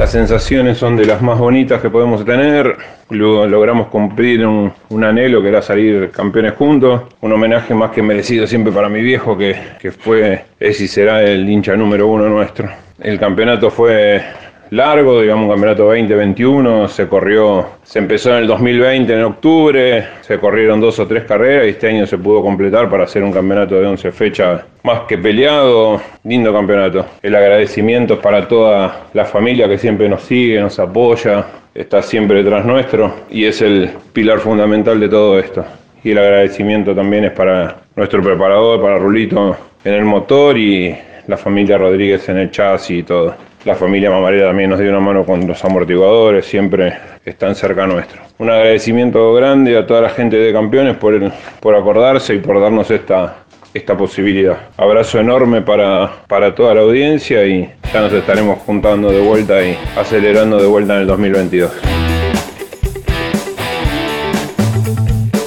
Las 0.00 0.12
sensaciones 0.12 0.78
son 0.78 0.96
de 0.96 1.04
las 1.04 1.20
más 1.20 1.38
bonitas 1.38 1.82
que 1.82 1.90
podemos 1.90 2.24
tener. 2.24 2.74
Luego 3.10 3.46
logramos 3.46 3.88
cumplir 3.88 4.46
un, 4.46 4.72
anhelo 5.04 5.42
que 5.42 5.48
era 5.48 5.60
salir 5.60 6.10
campeones 6.10 6.54
juntos. 6.54 7.02
Un 7.20 7.34
homenaje 7.34 7.74
más 7.74 7.90
que 7.90 8.00
merecido 8.00 8.46
siempre 8.46 8.72
para 8.72 8.88
mi 8.88 9.02
viejo, 9.02 9.36
que, 9.36 9.54
que 9.78 9.92
fue, 9.92 10.46
es 10.58 10.80
y 10.80 10.88
será 10.88 11.22
el 11.22 11.46
hincha 11.46 11.76
número 11.76 12.06
uno 12.06 12.30
nuestro. 12.30 12.66
El 12.98 13.18
campeonato 13.18 13.70
fue 13.70 14.22
largo, 14.70 15.20
digamos 15.20 15.44
un 15.44 15.50
campeonato 15.50 15.84
2021, 15.84 16.88
se 16.88 17.08
corrió, 17.08 17.66
se 17.82 17.98
empezó 17.98 18.30
en 18.30 18.36
el 18.42 18.46
2020 18.46 19.12
en 19.12 19.22
octubre, 19.22 20.06
se 20.20 20.38
corrieron 20.38 20.80
dos 20.80 20.98
o 21.00 21.06
tres 21.06 21.24
carreras 21.24 21.66
y 21.66 21.70
este 21.70 21.88
año 21.88 22.06
se 22.06 22.18
pudo 22.18 22.42
completar 22.42 22.88
para 22.88 23.04
hacer 23.04 23.22
un 23.24 23.32
campeonato 23.32 23.74
de 23.74 23.86
11 23.86 24.12
fechas 24.12 24.62
más 24.84 25.00
que 25.02 25.18
peleado, 25.18 26.00
lindo 26.24 26.52
campeonato. 26.52 27.04
El 27.20 27.34
agradecimiento 27.34 28.14
es 28.14 28.20
para 28.20 28.46
toda 28.46 29.06
la 29.12 29.24
familia 29.24 29.68
que 29.68 29.76
siempre 29.76 30.08
nos 30.08 30.22
sigue, 30.22 30.60
nos 30.60 30.78
apoya, 30.78 31.46
está 31.74 32.00
siempre 32.00 32.42
detrás 32.42 32.64
nuestro 32.64 33.12
y 33.28 33.44
es 33.44 33.60
el 33.62 33.90
pilar 34.12 34.38
fundamental 34.38 35.00
de 35.00 35.08
todo 35.08 35.38
esto. 35.38 35.64
Y 36.02 36.12
el 36.12 36.18
agradecimiento 36.18 36.94
también 36.94 37.24
es 37.24 37.32
para 37.32 37.76
nuestro 37.96 38.22
preparador, 38.22 38.80
para 38.80 38.98
Rulito 38.98 39.56
en 39.84 39.94
el 39.94 40.04
motor 40.04 40.56
y 40.56 40.96
la 41.26 41.36
familia 41.36 41.76
Rodríguez 41.76 42.28
en 42.28 42.38
el 42.38 42.50
chasis 42.50 42.98
y 42.98 43.02
todo. 43.02 43.49
La 43.64 43.74
familia 43.74 44.10
Mamarera 44.10 44.46
también 44.46 44.70
nos 44.70 44.78
dio 44.78 44.88
una 44.88 45.00
mano 45.00 45.24
con 45.26 45.46
los 45.46 45.62
amortiguadores, 45.62 46.46
siempre 46.46 46.94
están 47.26 47.54
cerca 47.54 47.86
nuestro. 47.86 48.22
Un 48.38 48.48
agradecimiento 48.48 49.34
grande 49.34 49.76
a 49.76 49.86
toda 49.86 50.00
la 50.00 50.08
gente 50.08 50.36
de 50.36 50.50
Campeones 50.50 50.96
por, 50.96 51.30
por 51.60 51.74
acordarse 51.74 52.34
y 52.34 52.38
por 52.38 52.58
darnos 52.58 52.90
esta, 52.90 53.44
esta 53.74 53.98
posibilidad. 53.98 54.56
Abrazo 54.78 55.20
enorme 55.20 55.60
para, 55.60 56.10
para 56.26 56.54
toda 56.54 56.74
la 56.74 56.80
audiencia 56.80 57.44
y 57.44 57.70
ya 57.92 58.00
nos 58.00 58.12
estaremos 58.14 58.60
juntando 58.60 59.10
de 59.10 59.20
vuelta 59.20 59.62
y 59.62 59.76
acelerando 59.94 60.58
de 60.58 60.66
vuelta 60.66 60.94
en 60.94 61.02
el 61.02 61.06
2022. 61.06 62.09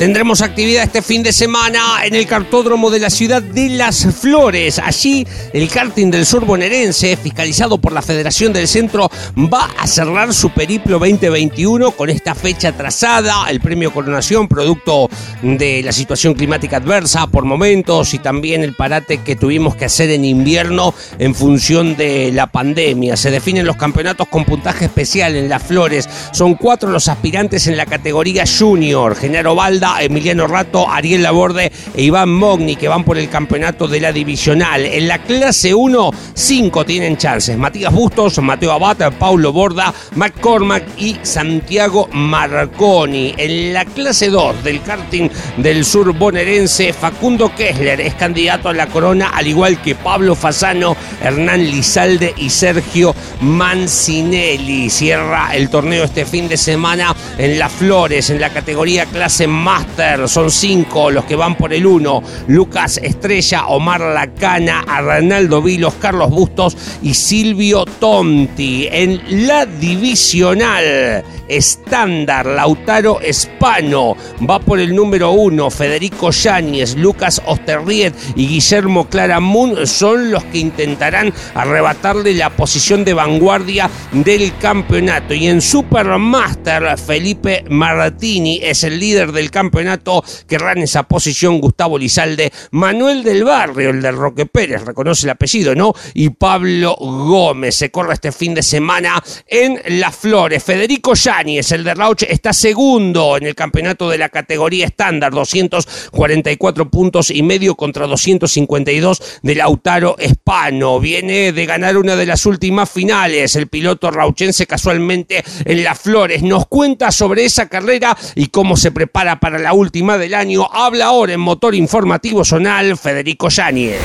Tendremos 0.04 0.42
actividad 0.42 0.84
este 0.84 1.02
fin 1.02 1.24
de 1.24 1.32
semana 1.32 2.06
en 2.06 2.14
el 2.14 2.28
cartódromo 2.28 2.92
de 2.92 3.00
la 3.00 3.10
ciudad 3.10 3.42
de 3.42 3.70
Las 3.70 4.06
Flores. 4.20 4.78
Allí 4.78 5.26
el 5.54 5.70
karting 5.70 6.12
del 6.12 6.26
sur 6.26 6.44
bonaerense, 6.44 7.16
fiscalizado 7.16 7.78
por 7.78 7.94
la 7.94 8.02
Federación 8.02 8.52
del 8.52 8.68
Centro, 8.68 9.10
va 9.38 9.70
a 9.80 9.88
cerrar 9.88 10.34
su 10.34 10.50
periplo 10.50 11.00
2021 11.00 11.92
con 11.92 12.10
esta 12.10 12.36
fecha 12.36 12.74
trazada, 12.74 13.46
el 13.50 13.62
premio 13.62 13.94
Coronación, 13.94 14.50
producto 14.50 15.10
de 15.42 15.82
la 15.82 15.94
situación 15.94 16.34
climática 16.34 16.78
adversa 16.78 17.28
por 17.28 17.46
momentos 17.46 18.14
y 18.14 18.20
también 18.20 18.62
el 18.62 18.76
parate 18.76 19.20
que 19.20 19.38
tuvimos 19.38 19.78
que 19.78 19.86
hacer 19.86 20.10
en 20.10 20.26
invierno 20.26 20.94
en 21.18 21.34
función 21.34 21.96
de 21.96 22.30
la 22.34 22.48
pandemia. 22.48 23.16
Se 23.16 23.32
definen 23.32 23.66
los 23.66 23.78
campeonatos 23.78 24.28
con 24.28 24.44
puntaje 24.44 24.84
especial 24.84 25.38
en 25.38 25.48
Las 25.48 25.64
Flores. 25.64 26.10
Son 26.34 26.56
cuatro 26.56 26.90
los 26.90 27.08
aspirantes 27.08 27.68
en 27.68 27.78
la 27.78 27.86
categoría 27.86 28.44
junior. 28.46 29.16
Genaro 29.16 29.56
Emiliano 30.02 30.48
Rato, 30.48 30.90
Ariel 30.90 31.24
Laborde 31.24 31.72
e 31.96 32.04
Iván 32.04 32.30
Mogni, 32.30 32.76
que 32.76 32.88
van 32.88 33.04
por 33.04 33.18
el 33.18 33.30
campeonato 33.30 33.88
de 33.88 34.00
la 34.00 34.12
divisional. 34.12 34.86
En 34.86 35.08
la 35.08 35.20
clase 35.20 35.74
1, 35.74 36.12
cinco 36.34 36.86
tienen 36.86 37.18
chances. 37.18 37.58
Matías 37.58 37.94
Bustos, 37.94 38.40
Mateo 38.40 38.72
Abad, 38.72 39.14
Paulo 39.20 39.52
Borda, 39.52 39.94
McCormack 40.16 40.84
y 40.98 41.18
Santiago 41.22 42.10
Marconi. 42.12 43.34
En 43.38 43.74
la 43.74 43.86
clase 43.86 44.30
2 44.30 44.64
del 44.64 44.82
karting 44.82 45.30
del 45.58 45.86
sur 45.86 46.14
bonaerense, 46.14 46.94
Facundo 46.94 47.54
Kessler 47.56 48.02
es 48.02 48.14
candidato 48.16 48.70
a 48.70 48.74
la 48.74 48.88
corona, 48.88 49.30
al 49.34 49.48
igual 49.48 49.82
que 49.82 49.96
Pablo 49.96 50.36
Fasano, 50.36 50.96
Hernán 51.22 51.64
Lizalde 51.64 52.34
y 52.38 52.50
Sergio 52.50 53.16
Mancinelli. 53.42 54.90
Cierra 54.90 55.56
el 55.56 55.70
torneo 55.70 56.04
este 56.04 56.26
fin 56.26 56.48
de 56.48 56.58
semana 56.58 57.16
en 57.38 57.60
Las 57.60 57.72
Flores, 57.72 58.30
en 58.30 58.40
la 58.40 58.50
categoría 58.50 59.06
clase 59.06 59.48
más 59.48 59.83
son 60.28 60.50
cinco 60.50 61.12
los 61.12 61.26
que 61.26 61.36
van 61.36 61.56
por 61.56 61.74
el 61.74 61.86
uno. 61.86 62.22
Lucas 62.48 63.00
Estrella, 63.02 63.68
Omar 63.68 64.02
Lacana, 64.02 64.84
Arnaldo 64.88 65.62
Vilos, 65.62 65.96
Carlos 65.96 66.30
Bustos 66.30 66.78
y 67.02 67.14
Silvio 67.14 67.86
Tonti. 67.86 68.88
En 68.92 69.22
la 69.48 69.66
divisional 69.66 71.24
estándar, 71.48 72.46
Lautaro 72.46 73.20
Espano 73.22 74.16
va 74.50 74.60
por 74.60 74.80
el 74.80 74.96
número 74.96 75.32
uno. 75.32 75.70
Federico 75.70 76.32
Yáñez, 76.32 76.96
Lucas 76.96 77.42
Osterriet 77.46 78.14
y 78.36 78.48
Guillermo 78.48 79.08
Claramun 79.10 79.86
son 79.86 80.32
los 80.32 80.44
que 80.46 80.60
intentarán 80.60 81.34
arrebatarle 81.54 82.34
la 82.34 82.50
posición 82.50 83.06
de 83.06 83.14
vanguardia 83.14 83.90
del 84.12 84.56
campeonato. 84.58 85.34
Y 85.34 85.48
en 85.48 85.62
Supermaster, 85.62 86.98
Felipe 86.98 87.64
Martini 87.70 88.60
es 88.64 88.84
el 88.84 89.00
líder 89.00 89.32
del 89.32 89.52
campeonato 89.52 89.63
campeonato 89.64 90.24
querrán 90.46 90.80
esa 90.80 91.04
posición 91.04 91.62
Gustavo 91.62 91.98
Lizalde, 91.98 92.52
Manuel 92.72 93.24
del 93.24 93.46
Barrio, 93.46 93.92
el 93.92 94.02
de 94.02 94.12
Roque 94.12 94.46
Pérez, 94.46 94.84
reconoce 94.84 95.26
el 95.26 95.30
apellido, 95.32 95.74
¿no? 95.74 95.94
Y 96.14 96.32
Pablo 96.32 96.96
Gómez. 97.00 97.76
Se 97.76 97.90
corre 97.90 98.16
este 98.16 98.34
fin 98.34 98.54
de 98.54 98.62
semana 98.62 99.24
en 99.48 99.80
Las 100.00 100.18
Flores. 100.18 100.62
Federico 100.64 101.14
Yáñez, 101.14 101.72
el 101.72 101.86
de 101.86 101.94
Rauch, 101.94 102.24
está 102.24 102.52
segundo 102.52 103.38
en 103.38 103.46
el 103.46 103.56
campeonato 103.56 104.10
de 104.10 104.18
la 104.18 104.28
categoría 104.28 104.86
estándar, 104.86 105.32
244 105.32 106.90
puntos 106.90 107.32
y 107.32 107.42
medio 107.42 107.76
contra 107.76 108.06
252 108.06 109.40
de 109.44 109.56
Lautaro 109.56 110.18
Espano. 110.20 111.00
Viene 111.00 111.54
de 111.54 111.66
ganar 111.66 111.98
una 111.98 112.18
de 112.18 112.26
las 112.26 112.46
últimas 112.46 112.90
finales. 112.90 113.56
El 113.56 113.68
piloto 113.68 114.12
rauchense 114.12 114.68
casualmente 114.68 115.42
en 115.64 115.84
Las 115.86 116.00
Flores 116.00 116.44
nos 116.44 116.68
cuenta 116.68 117.12
sobre 117.12 117.46
esa 117.46 117.70
carrera 117.70 118.18
y 118.36 118.48
cómo 118.48 118.76
se 118.76 118.92
prepara 118.92 119.40
para 119.40 119.53
la 119.60 119.74
última 119.74 120.18
del 120.18 120.34
año. 120.34 120.68
Habla 120.72 121.06
ahora 121.06 121.34
en 121.34 121.40
Motor 121.40 121.76
Informativo 121.76 122.44
Zonal 122.44 122.98
Federico 122.98 123.50
Yáñez. 123.50 124.02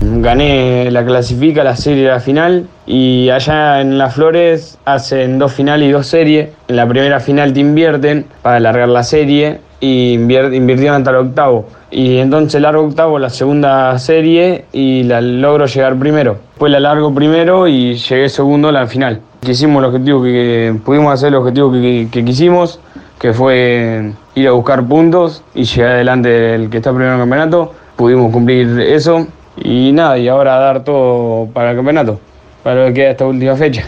Gané 0.00 0.90
la 0.90 1.04
clasifica, 1.04 1.64
la 1.64 1.74
serie 1.74 2.04
de 2.04 2.10
la 2.10 2.20
final 2.20 2.68
y 2.86 3.30
allá 3.30 3.80
en 3.80 3.98
Las 3.98 4.14
Flores 4.14 4.78
hacen 4.84 5.38
dos 5.38 5.52
finales 5.52 5.88
y 5.88 5.92
dos 5.92 6.06
series. 6.06 6.50
En 6.68 6.76
la 6.76 6.86
primera 6.86 7.18
final 7.18 7.52
te 7.52 7.60
invierten 7.60 8.26
para 8.42 8.56
alargar 8.56 8.88
la 8.88 9.02
serie 9.02 9.60
y 9.80 10.14
invirtieron 10.14 10.96
hasta 10.96 11.10
el 11.10 11.16
octavo. 11.16 11.66
Y 11.90 12.18
entonces 12.18 12.60
largo 12.60 12.84
octavo 12.84 13.18
la 13.18 13.30
segunda 13.30 13.98
serie 13.98 14.66
y 14.72 15.02
la 15.04 15.20
logro 15.20 15.66
llegar 15.66 15.96
primero. 15.96 16.38
Después 16.50 16.72
la 16.72 16.80
largo 16.80 17.14
primero 17.14 17.66
y 17.66 17.94
llegué 17.96 18.28
segundo 18.28 18.68
a 18.68 18.72
la 18.72 18.86
final. 18.86 19.20
Quisimos 19.40 19.80
el 19.80 19.86
objetivo 19.86 20.22
que, 20.22 20.74
pudimos 20.84 21.12
hacer 21.12 21.28
el 21.28 21.36
objetivo 21.36 21.72
que, 21.72 22.08
que 22.10 22.24
quisimos 22.24 22.80
que 23.18 23.32
fue 23.32 24.12
ir 24.34 24.48
a 24.48 24.52
buscar 24.52 24.84
puntos 24.84 25.42
y 25.54 25.64
llegar 25.64 25.92
adelante 25.92 26.28
del 26.28 26.70
que 26.70 26.78
está 26.78 26.90
primero 26.90 27.14
en 27.14 27.20
el 27.20 27.22
campeonato. 27.22 27.72
Pudimos 27.96 28.30
cumplir 28.32 28.78
eso 28.80 29.26
y 29.56 29.92
nada, 29.92 30.18
y 30.18 30.28
ahora 30.28 30.58
dar 30.58 30.84
todo 30.84 31.46
para 31.52 31.70
el 31.70 31.76
campeonato, 31.76 32.20
para 32.62 32.80
lo 32.80 32.86
que 32.88 32.94
queda 32.94 33.10
esta 33.10 33.26
última 33.26 33.56
fecha, 33.56 33.84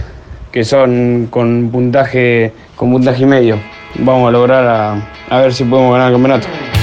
que 0.50 0.64
son 0.64 1.28
con 1.30 1.68
puntaje, 1.70 2.52
con 2.74 2.90
puntaje 2.90 3.22
y 3.22 3.26
medio. 3.26 3.58
Vamos 3.96 4.28
a 4.28 4.32
lograr 4.32 4.66
a, 4.66 5.08
a 5.28 5.40
ver 5.40 5.52
si 5.52 5.64
podemos 5.64 5.92
ganar 5.92 6.08
el 6.08 6.14
campeonato. 6.14 6.77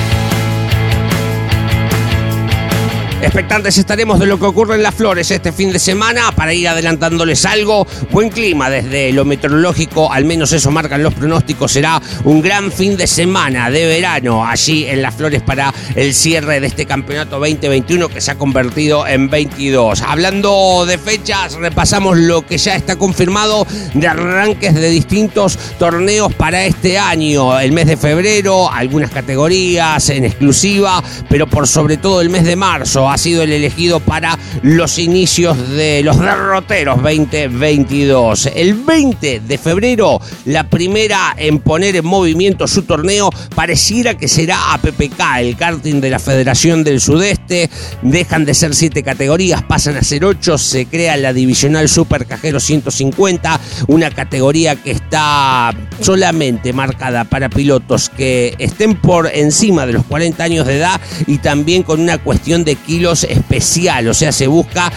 Expectantes 3.22 3.78
estaremos 3.78 4.20
de 4.20 4.26
lo 4.26 4.38
que 4.38 4.46
ocurre 4.46 4.76
en 4.76 4.84
las 4.84 4.94
flores 4.94 5.32
este 5.32 5.54
fin 5.54 5.72
de 5.72 5.80
semana 5.80 6.34
para 6.36 6.54
ir 6.54 6.68
adelantándoles 6.68 7.46
algo. 7.46 7.88
Buen 8.12 8.30
clima 8.30 8.70
desde 8.70 9.14
lo 9.14 9.24
meteorológico, 9.24 10.12
al 10.12 10.26
menos 10.26 10.52
eso 10.52 10.70
marcan 10.70 11.02
los 11.02 11.14
pronósticos. 11.14 11.72
Será 11.72 12.02
un 12.26 12.42
gran 12.42 12.72
fin 12.74 12.98
de 12.98 13.08
semana 13.08 13.72
de 13.72 13.86
verano 13.88 14.46
allí 14.46 14.86
en 14.86 15.02
las 15.02 15.16
flores 15.16 15.42
para 15.42 15.74
el 15.96 16.14
cierre 16.14 16.60
de 16.60 16.68
este 16.68 16.86
campeonato 16.86 17.40
2021 17.40 18.10
que 18.10 18.20
se 18.20 18.32
ha 18.32 18.36
convertido 18.36 19.08
en 19.08 19.30
22. 19.30 20.02
Hablando 20.02 20.86
de 20.86 20.98
fechas, 20.98 21.54
repasamos 21.54 22.18
lo 22.18 22.46
que 22.46 22.58
ya 22.58 22.76
está 22.76 22.98
confirmado 22.98 23.66
de 23.94 24.08
arranques 24.08 24.76
de 24.76 24.90
distintos 24.90 25.58
torneos 25.80 26.34
para 26.34 26.66
este 26.66 27.00
año. 27.00 27.58
El 27.60 27.72
mes 27.72 27.88
de 27.88 27.96
febrero, 27.96 28.70
algunas 28.70 29.10
categorías 29.10 30.10
en 30.10 30.26
exclusiva, 30.26 31.02
pero 31.30 31.48
por 31.48 31.66
sobre 31.66 31.96
todo 31.96 32.20
el 32.20 32.30
mes 32.30 32.44
de 32.44 32.58
marzo 32.58 33.05
ha 33.10 33.18
sido 33.18 33.44
el 33.44 33.52
elegido 33.52 34.00
para 34.00 34.38
los 34.62 34.98
inicios 35.00 35.70
de 35.70 36.02
los 36.04 36.20
derroteros 36.20 37.02
2022. 37.02 38.50
El 38.56 38.74
20 38.74 39.42
de 39.42 39.58
febrero, 39.58 40.20
la 40.46 40.70
primera 40.70 41.36
en 41.38 41.60
poner 41.60 41.96
en 41.96 42.06
movimiento 42.06 42.68
su 42.68 42.84
torneo 42.84 43.30
pareciera 43.56 44.18
que 44.18 44.28
será 44.28 44.74
APPK, 44.74 45.40
el 45.40 45.56
karting 45.56 46.02
de 46.02 46.10
la 46.10 46.20
Federación 46.20 46.84
del 46.84 47.02
Sudeste. 47.02 47.70
Dejan 48.02 48.46
de 48.46 48.54
ser 48.54 48.76
siete 48.76 49.04
categorías, 49.04 49.64
pasan 49.64 49.98
a 49.98 50.04
ser 50.04 50.26
ocho, 50.26 50.58
se 50.58 50.86
crea 50.86 51.18
la 51.18 51.34
divisional 51.34 51.90
Super 51.90 52.26
Cajero 52.26 52.60
150, 52.60 53.60
una 53.88 54.12
categoría 54.12 54.76
que 54.76 54.92
está 54.92 55.74
solamente 56.00 56.74
marcada 56.74 57.24
para 57.24 57.50
pilotos 57.50 58.10
que 58.10 58.56
estén 58.60 58.96
por 58.96 59.28
encima 59.34 59.86
de 59.86 59.94
los 59.94 60.06
40 60.06 60.44
años 60.44 60.68
de 60.68 60.78
edad 60.78 61.00
y 61.28 61.38
también 61.40 61.84
con 61.84 62.02
una 62.02 62.18
cuestión 62.18 62.64
de 62.64 62.76
kilos 62.96 63.26
especial, 63.26 64.08
o 64.08 64.14
sea, 64.14 64.32
se 64.32 64.48
busca 64.48 64.90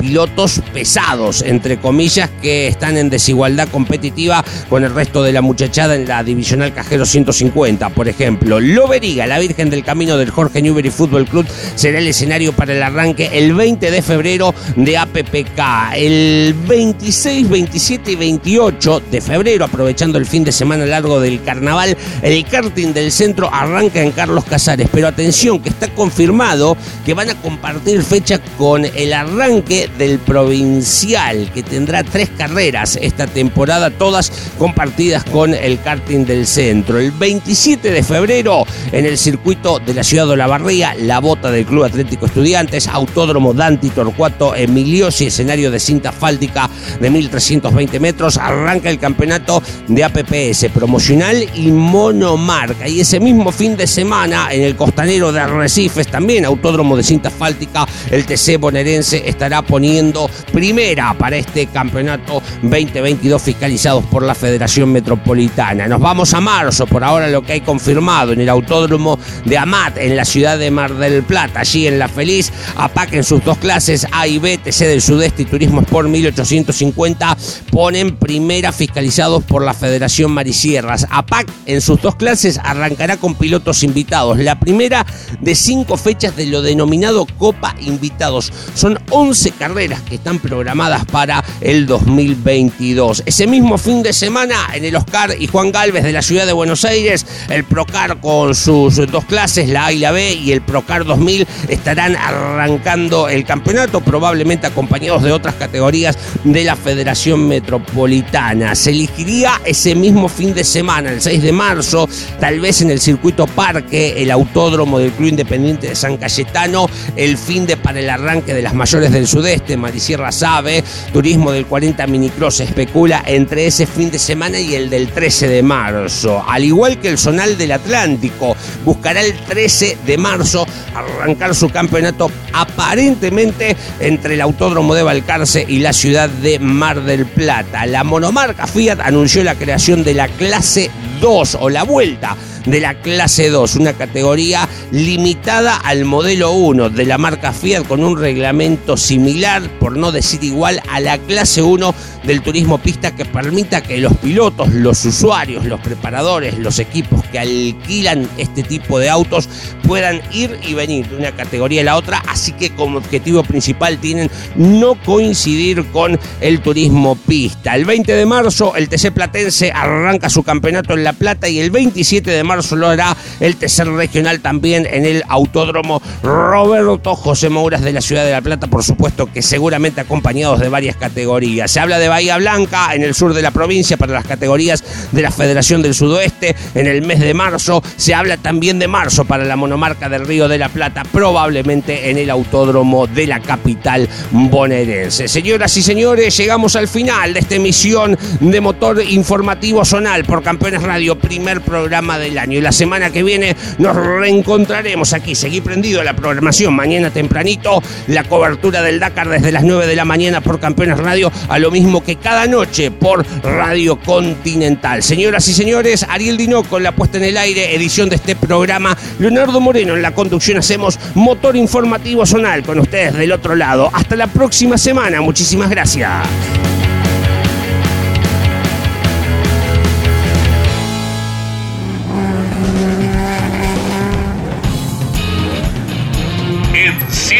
pilotos 0.00 0.62
pesados, 0.72 1.42
entre 1.42 1.78
comillas, 1.78 2.30
que 2.40 2.66
están 2.66 2.96
en 2.96 3.10
desigualdad 3.10 3.68
competitiva 3.68 4.44
con 4.68 4.82
el 4.82 4.94
resto 4.94 5.22
de 5.22 5.32
la 5.32 5.42
muchachada 5.42 5.94
en 5.94 6.08
la 6.08 6.24
divisional 6.24 6.72
Cajero 6.72 7.04
150. 7.04 7.90
Por 7.90 8.08
ejemplo, 8.08 8.60
Loberiga, 8.60 9.26
la 9.26 9.38
Virgen 9.38 9.68
del 9.70 9.84
Camino 9.84 10.16
del 10.16 10.30
Jorge 10.30 10.62
Newbery 10.62 10.90
Fútbol 10.90 11.26
Club, 11.26 11.46
será 11.74 11.98
el 11.98 12.08
escenario 12.08 12.52
para 12.52 12.72
el 12.72 12.82
arranque 12.82 13.30
el 13.32 13.54
20 13.54 13.90
de 13.90 14.02
febrero 14.02 14.54
de 14.76 14.96
APPK. 14.96 15.94
El 15.96 16.54
26, 16.66 17.48
27 17.48 18.12
y 18.12 18.16
28 18.16 19.02
de 19.10 19.20
febrero, 19.20 19.66
aprovechando 19.66 20.18
el 20.18 20.26
fin 20.26 20.44
de 20.44 20.52
semana 20.52 20.86
largo 20.86 21.20
del 21.20 21.42
carnaval, 21.42 21.96
el 22.22 22.44
karting 22.46 22.94
del 22.94 23.12
centro 23.12 23.52
arranca 23.52 24.00
en 24.00 24.12
Carlos 24.12 24.44
Casares. 24.44 24.88
Pero 24.90 25.08
atención, 25.08 25.60
que 25.60 25.68
está 25.68 25.88
confirmado 25.88 26.76
que 27.04 27.12
van 27.12 27.28
a 27.28 27.34
compartir 27.34 28.02
fecha 28.02 28.38
con 28.56 28.84
el 28.84 29.12
arranque 29.12 29.89
del 29.98 30.18
provincial, 30.18 31.50
que 31.52 31.62
tendrá 31.62 32.02
tres 32.02 32.30
carreras 32.36 32.98
esta 33.00 33.26
temporada, 33.26 33.90
todas 33.90 34.32
compartidas 34.58 35.24
con 35.24 35.54
el 35.54 35.80
karting 35.80 36.24
del 36.24 36.46
centro. 36.46 36.98
El 36.98 37.12
27 37.12 37.90
de 37.90 38.02
febrero, 38.02 38.64
en 38.92 39.06
el 39.06 39.18
circuito 39.18 39.78
de 39.78 39.94
la 39.94 40.04
ciudad 40.04 40.26
de 40.26 40.32
Olavarría, 40.32 40.94
la 40.94 41.20
bota 41.20 41.50
del 41.50 41.66
Club 41.66 41.84
Atlético 41.84 42.26
Estudiantes, 42.26 42.88
Autódromo 42.88 43.54
Danti 43.54 43.90
Torcuato 43.90 44.54
Emiliosi, 44.54 45.26
escenario 45.26 45.70
de 45.70 45.80
cinta 45.80 46.12
fáltica 46.12 46.68
de 47.00 47.10
1320 47.10 48.00
metros, 48.00 48.36
arranca 48.36 48.90
el 48.90 48.98
campeonato 48.98 49.62
de 49.88 50.04
APPS 50.04 50.66
promocional 50.72 51.46
y 51.54 51.70
monomarca. 51.70 52.88
Y 52.88 53.00
ese 53.00 53.20
mismo 53.20 53.52
fin 53.52 53.76
de 53.76 53.86
semana, 53.86 54.48
en 54.50 54.62
el 54.62 54.76
costanero 54.76 55.32
de 55.32 55.40
Arrecifes, 55.40 56.08
también 56.08 56.44
Autódromo 56.44 56.96
de 56.96 57.02
cinta 57.02 57.30
fáltica, 57.30 57.86
el 58.10 58.26
TC 58.26 58.58
bonaerense 58.58 59.28
estará 59.28 59.62
poniendo 59.80 60.30
primera 60.52 61.14
para 61.14 61.38
este 61.38 61.64
campeonato 61.64 62.42
2022 62.60 63.40
fiscalizados 63.40 64.04
por 64.04 64.22
la 64.22 64.34
Federación 64.34 64.92
Metropolitana. 64.92 65.88
Nos 65.88 66.02
vamos 66.02 66.34
a 66.34 66.40
marzo, 66.42 66.86
por 66.86 67.02
ahora 67.02 67.28
lo 67.28 67.40
que 67.40 67.54
hay 67.54 67.60
confirmado 67.62 68.34
en 68.34 68.42
el 68.42 68.50
Autódromo 68.50 69.18
de 69.46 69.56
Amat, 69.56 69.96
en 69.96 70.16
la 70.16 70.26
ciudad 70.26 70.58
de 70.58 70.70
Mar 70.70 70.92
del 70.92 71.22
Plata, 71.22 71.60
allí 71.60 71.86
en 71.86 71.98
La 71.98 72.08
Feliz, 72.08 72.52
APAC 72.76 73.14
en 73.14 73.24
sus 73.24 73.42
dos 73.42 73.56
clases, 73.56 74.06
A 74.12 74.28
y 74.28 74.38
B, 74.38 74.58
TC 74.58 74.80
del 74.80 75.00
Sudeste 75.00 75.42
y 75.42 75.46
Turismo 75.46 75.80
Sport 75.80 76.10
1850, 76.10 77.38
ponen 77.70 78.18
primera 78.18 78.72
fiscalizados 78.72 79.42
por 79.44 79.64
la 79.64 79.72
Federación 79.72 80.30
Marisierras. 80.32 81.06
APAC 81.08 81.50
en 81.64 81.80
sus 81.80 82.02
dos 82.02 82.16
clases 82.16 82.60
arrancará 82.62 83.16
con 83.16 83.34
pilotos 83.34 83.82
invitados. 83.82 84.36
La 84.40 84.60
primera 84.60 85.06
de 85.40 85.54
cinco 85.54 85.96
fechas 85.96 86.36
de 86.36 86.44
lo 86.44 86.60
denominado 86.60 87.24
Copa 87.38 87.74
Invitados. 87.80 88.52
Son 88.74 88.98
11 89.08 89.52
carreras 89.52 89.69
que 89.70 90.16
están 90.16 90.40
programadas 90.40 91.04
para 91.04 91.44
el 91.60 91.86
2022. 91.86 93.22
Ese 93.24 93.46
mismo 93.46 93.78
fin 93.78 94.02
de 94.02 94.12
semana 94.12 94.56
en 94.74 94.84
el 94.84 94.96
Oscar 94.96 95.36
y 95.38 95.46
Juan 95.46 95.70
Galvez 95.70 96.02
de 96.02 96.10
la 96.10 96.22
ciudad 96.22 96.44
de 96.44 96.52
Buenos 96.52 96.84
Aires, 96.84 97.24
el 97.48 97.62
Procar 97.62 98.18
con 98.18 98.56
sus 98.56 98.96
dos 98.96 99.24
clases, 99.26 99.68
la 99.68 99.86
A 99.86 99.92
y 99.92 99.98
la 99.98 100.10
B 100.10 100.32
y 100.34 100.50
el 100.50 100.60
Procar 100.60 101.04
2000 101.04 101.46
estarán 101.68 102.16
arrancando 102.16 103.28
el 103.28 103.44
campeonato, 103.44 104.00
probablemente 104.00 104.66
acompañados 104.66 105.22
de 105.22 105.30
otras 105.30 105.54
categorías 105.54 106.18
de 106.42 106.64
la 106.64 106.74
Federación 106.74 107.46
Metropolitana. 107.46 108.74
Se 108.74 108.90
elegiría 108.90 109.52
ese 109.64 109.94
mismo 109.94 110.28
fin 110.28 110.52
de 110.52 110.64
semana, 110.64 111.10
el 111.10 111.20
6 111.20 111.42
de 111.42 111.52
marzo, 111.52 112.08
tal 112.40 112.58
vez 112.58 112.82
en 112.82 112.90
el 112.90 113.00
circuito 113.00 113.46
Parque, 113.46 114.20
el 114.20 114.32
autódromo 114.32 114.98
del 114.98 115.12
Club 115.12 115.28
Independiente 115.28 115.90
de 115.90 115.94
San 115.94 116.16
Cayetano, 116.16 116.90
el 117.14 117.38
fin 117.38 117.66
de 117.66 117.76
para 117.76 118.00
el 118.00 118.10
arranque 118.10 118.52
de 118.52 118.62
las 118.62 118.74
mayores 118.74 119.12
del 119.12 119.28
sudeste, 119.28 119.49
Marisierra 119.76 120.30
Sabe, 120.30 120.84
turismo 121.12 121.50
del 121.50 121.66
40 121.66 122.06
Minicross 122.06 122.60
especula 122.60 123.22
entre 123.26 123.66
ese 123.66 123.84
fin 123.84 124.10
de 124.10 124.18
semana 124.18 124.60
y 124.60 124.74
el 124.74 124.88
del 124.88 125.08
13 125.08 125.48
de 125.48 125.62
marzo. 125.62 126.44
Al 126.46 126.62
igual 126.64 127.00
que 127.00 127.08
el 127.08 127.18
Zonal 127.18 127.58
del 127.58 127.72
Atlántico, 127.72 128.56
buscará 128.84 129.20
el 129.20 129.36
13 129.40 129.98
de 130.06 130.18
marzo 130.18 130.66
arrancar 130.94 131.54
su 131.54 131.68
campeonato 131.68 132.30
aparentemente 132.52 133.76
entre 133.98 134.34
el 134.34 134.40
Autódromo 134.40 134.94
de 134.94 135.02
Balcarce 135.02 135.64
y 135.66 135.80
la 135.80 135.92
ciudad 135.92 136.28
de 136.28 136.60
Mar 136.60 137.02
del 137.02 137.26
Plata. 137.26 137.86
La 137.86 138.04
monomarca 138.04 138.68
Fiat 138.68 139.00
anunció 139.00 139.42
la 139.42 139.56
creación 139.56 140.04
de 140.04 140.14
la 140.14 140.28
clase 140.28 140.90
2 141.20 141.58
o 141.60 141.70
la 141.70 141.82
vuelta 141.82 142.36
de 142.66 142.80
la 142.80 143.00
clase 143.00 143.48
2, 143.48 143.76
una 143.76 143.92
categoría 143.94 144.68
limitada 144.90 145.76
al 145.76 146.04
modelo 146.04 146.52
1 146.52 146.90
de 146.90 147.06
la 147.06 147.18
marca 147.18 147.52
Fiat 147.52 147.86
con 147.86 148.04
un 148.04 148.18
reglamento 148.18 148.96
similar, 148.96 149.62
por 149.78 149.96
no 149.96 150.12
decir 150.12 150.44
igual, 150.44 150.82
a 150.90 151.00
la 151.00 151.18
clase 151.18 151.62
1 151.62 151.94
del 152.24 152.42
turismo 152.42 152.78
pista 152.78 153.14
que 153.14 153.24
permita 153.24 153.82
que 153.82 153.98
los 153.98 154.16
pilotos, 154.18 154.68
los 154.72 155.04
usuarios, 155.04 155.64
los 155.64 155.80
preparadores, 155.80 156.58
los 156.58 156.78
equipos 156.78 157.24
que 157.32 157.38
alquilan 157.38 158.28
este 158.36 158.62
tipo 158.62 158.98
de 158.98 159.08
autos 159.08 159.48
puedan 159.86 160.20
ir 160.32 160.58
y 160.66 160.74
venir 160.74 161.08
de 161.08 161.16
una 161.16 161.32
categoría 161.32 161.80
a 161.80 161.84
la 161.84 161.96
otra, 161.96 162.22
así 162.28 162.52
que 162.52 162.70
como 162.70 162.98
objetivo 162.98 163.42
principal 163.42 163.98
tienen 163.98 164.30
no 164.56 164.94
coincidir 165.02 165.86
con 165.86 166.18
el 166.40 166.60
turismo 166.60 167.16
pista. 167.16 167.74
El 167.74 167.84
20 167.84 168.14
de 168.14 168.26
marzo 168.26 168.76
el 168.76 168.88
TC 168.88 169.12
Platense 169.12 169.72
arranca 169.72 170.28
su 170.28 170.42
campeonato 170.42 170.94
en 170.94 171.04
La 171.04 171.12
Plata 171.12 171.48
y 171.48 171.58
el 171.58 171.70
27 171.70 172.30
de 172.30 172.44
marzo 172.44 172.49
lo 172.56 172.88
hará 172.88 173.16
el 173.38 173.56
tercer 173.56 173.86
regional 173.88 174.40
también 174.40 174.86
en 174.90 175.04
el 175.04 175.22
Autódromo 175.28 176.02
Roberto 176.22 177.14
José 177.14 177.48
Mouras 177.48 177.82
de 177.82 177.92
la 177.92 178.00
ciudad 178.00 178.24
de 178.24 178.32
La 178.32 178.40
Plata, 178.40 178.66
por 178.66 178.82
supuesto 178.82 179.26
que 179.32 179.40
seguramente 179.40 180.00
acompañados 180.00 180.58
de 180.58 180.68
varias 180.68 180.96
categorías. 180.96 181.70
Se 181.70 181.78
habla 181.78 181.98
de 181.98 182.08
Bahía 182.08 182.36
Blanca 182.38 182.94
en 182.94 183.02
el 183.02 183.14
sur 183.14 183.34
de 183.34 183.42
la 183.42 183.52
provincia 183.52 183.96
para 183.96 184.12
las 184.12 184.26
categorías 184.26 184.82
de 185.12 185.22
la 185.22 185.30
Federación 185.30 185.80
del 185.80 185.94
Sudoeste 185.94 186.56
en 186.74 186.86
el 186.86 187.02
mes 187.02 187.20
de 187.20 187.34
marzo. 187.34 187.82
Se 187.96 188.14
habla 188.14 188.36
también 188.36 188.78
de 188.78 188.88
marzo 188.88 189.24
para 189.24 189.44
la 189.44 189.56
monomarca 189.56 190.08
del 190.08 190.26
Río 190.26 190.48
de 190.48 190.58
la 190.58 190.68
Plata, 190.68 191.04
probablemente 191.04 192.10
en 192.10 192.18
el 192.18 192.30
Autódromo 192.30 193.06
de 193.06 193.26
la 193.26 193.40
capital 193.40 194.08
bonaerense. 194.32 195.28
Señoras 195.28 195.76
y 195.76 195.82
señores, 195.82 196.36
llegamos 196.36 196.74
al 196.74 196.88
final 196.88 197.32
de 197.32 197.40
esta 197.40 197.54
emisión 197.54 198.18
de 198.40 198.60
motor 198.60 199.02
informativo 199.02 199.84
zonal 199.84 200.24
por 200.24 200.42
Campeones 200.42 200.82
Radio, 200.82 201.18
primer 201.18 201.60
programa 201.60 202.18
del 202.18 202.38
año. 202.40 202.58
Y 202.58 202.60
la 202.60 202.72
semana 202.72 203.10
que 203.10 203.22
viene 203.22 203.56
nos 203.78 203.94
reencontraremos 203.94 205.12
aquí. 205.12 205.34
Seguí 205.34 205.60
prendido 205.60 206.02
la 206.02 206.14
programación 206.14 206.74
mañana 206.74 207.10
tempranito, 207.10 207.82
la 208.08 208.24
cobertura 208.24 208.82
del 208.82 208.98
Dakar 208.98 209.28
desde 209.28 209.52
las 209.52 209.62
9 209.62 209.86
de 209.86 209.96
la 209.96 210.04
mañana 210.04 210.40
por 210.40 210.58
Campeones 210.60 210.98
Radio, 210.98 211.30
a 211.48 211.58
lo 211.58 211.70
mismo 211.70 212.02
que 212.02 212.16
cada 212.16 212.46
noche 212.46 212.90
por 212.90 213.24
Radio 213.42 214.00
Continental. 214.00 215.02
Señoras 215.02 215.46
y 215.48 215.54
señores, 215.54 216.04
Ariel 216.08 216.36
Dino 216.36 216.62
con 216.64 216.82
la 216.82 216.92
puesta 216.92 217.18
en 217.18 217.24
el 217.24 217.36
aire, 217.36 217.74
edición 217.74 218.08
de 218.08 218.16
este 218.16 218.36
programa. 218.36 218.96
Leonardo 219.18 219.60
Moreno 219.60 219.94
en 219.94 220.02
la 220.02 220.12
conducción 220.12 220.58
hacemos 220.58 220.98
motor 221.14 221.56
informativo 221.56 222.26
zonal 222.26 222.62
con 222.62 222.78
ustedes 222.78 223.14
del 223.14 223.32
otro 223.32 223.54
lado. 223.54 223.90
Hasta 223.92 224.16
la 224.16 224.26
próxima 224.26 224.78
semana. 224.78 225.20
Muchísimas 225.20 225.70
gracias. 225.70 226.69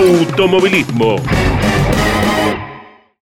automovilismo. 0.00 1.20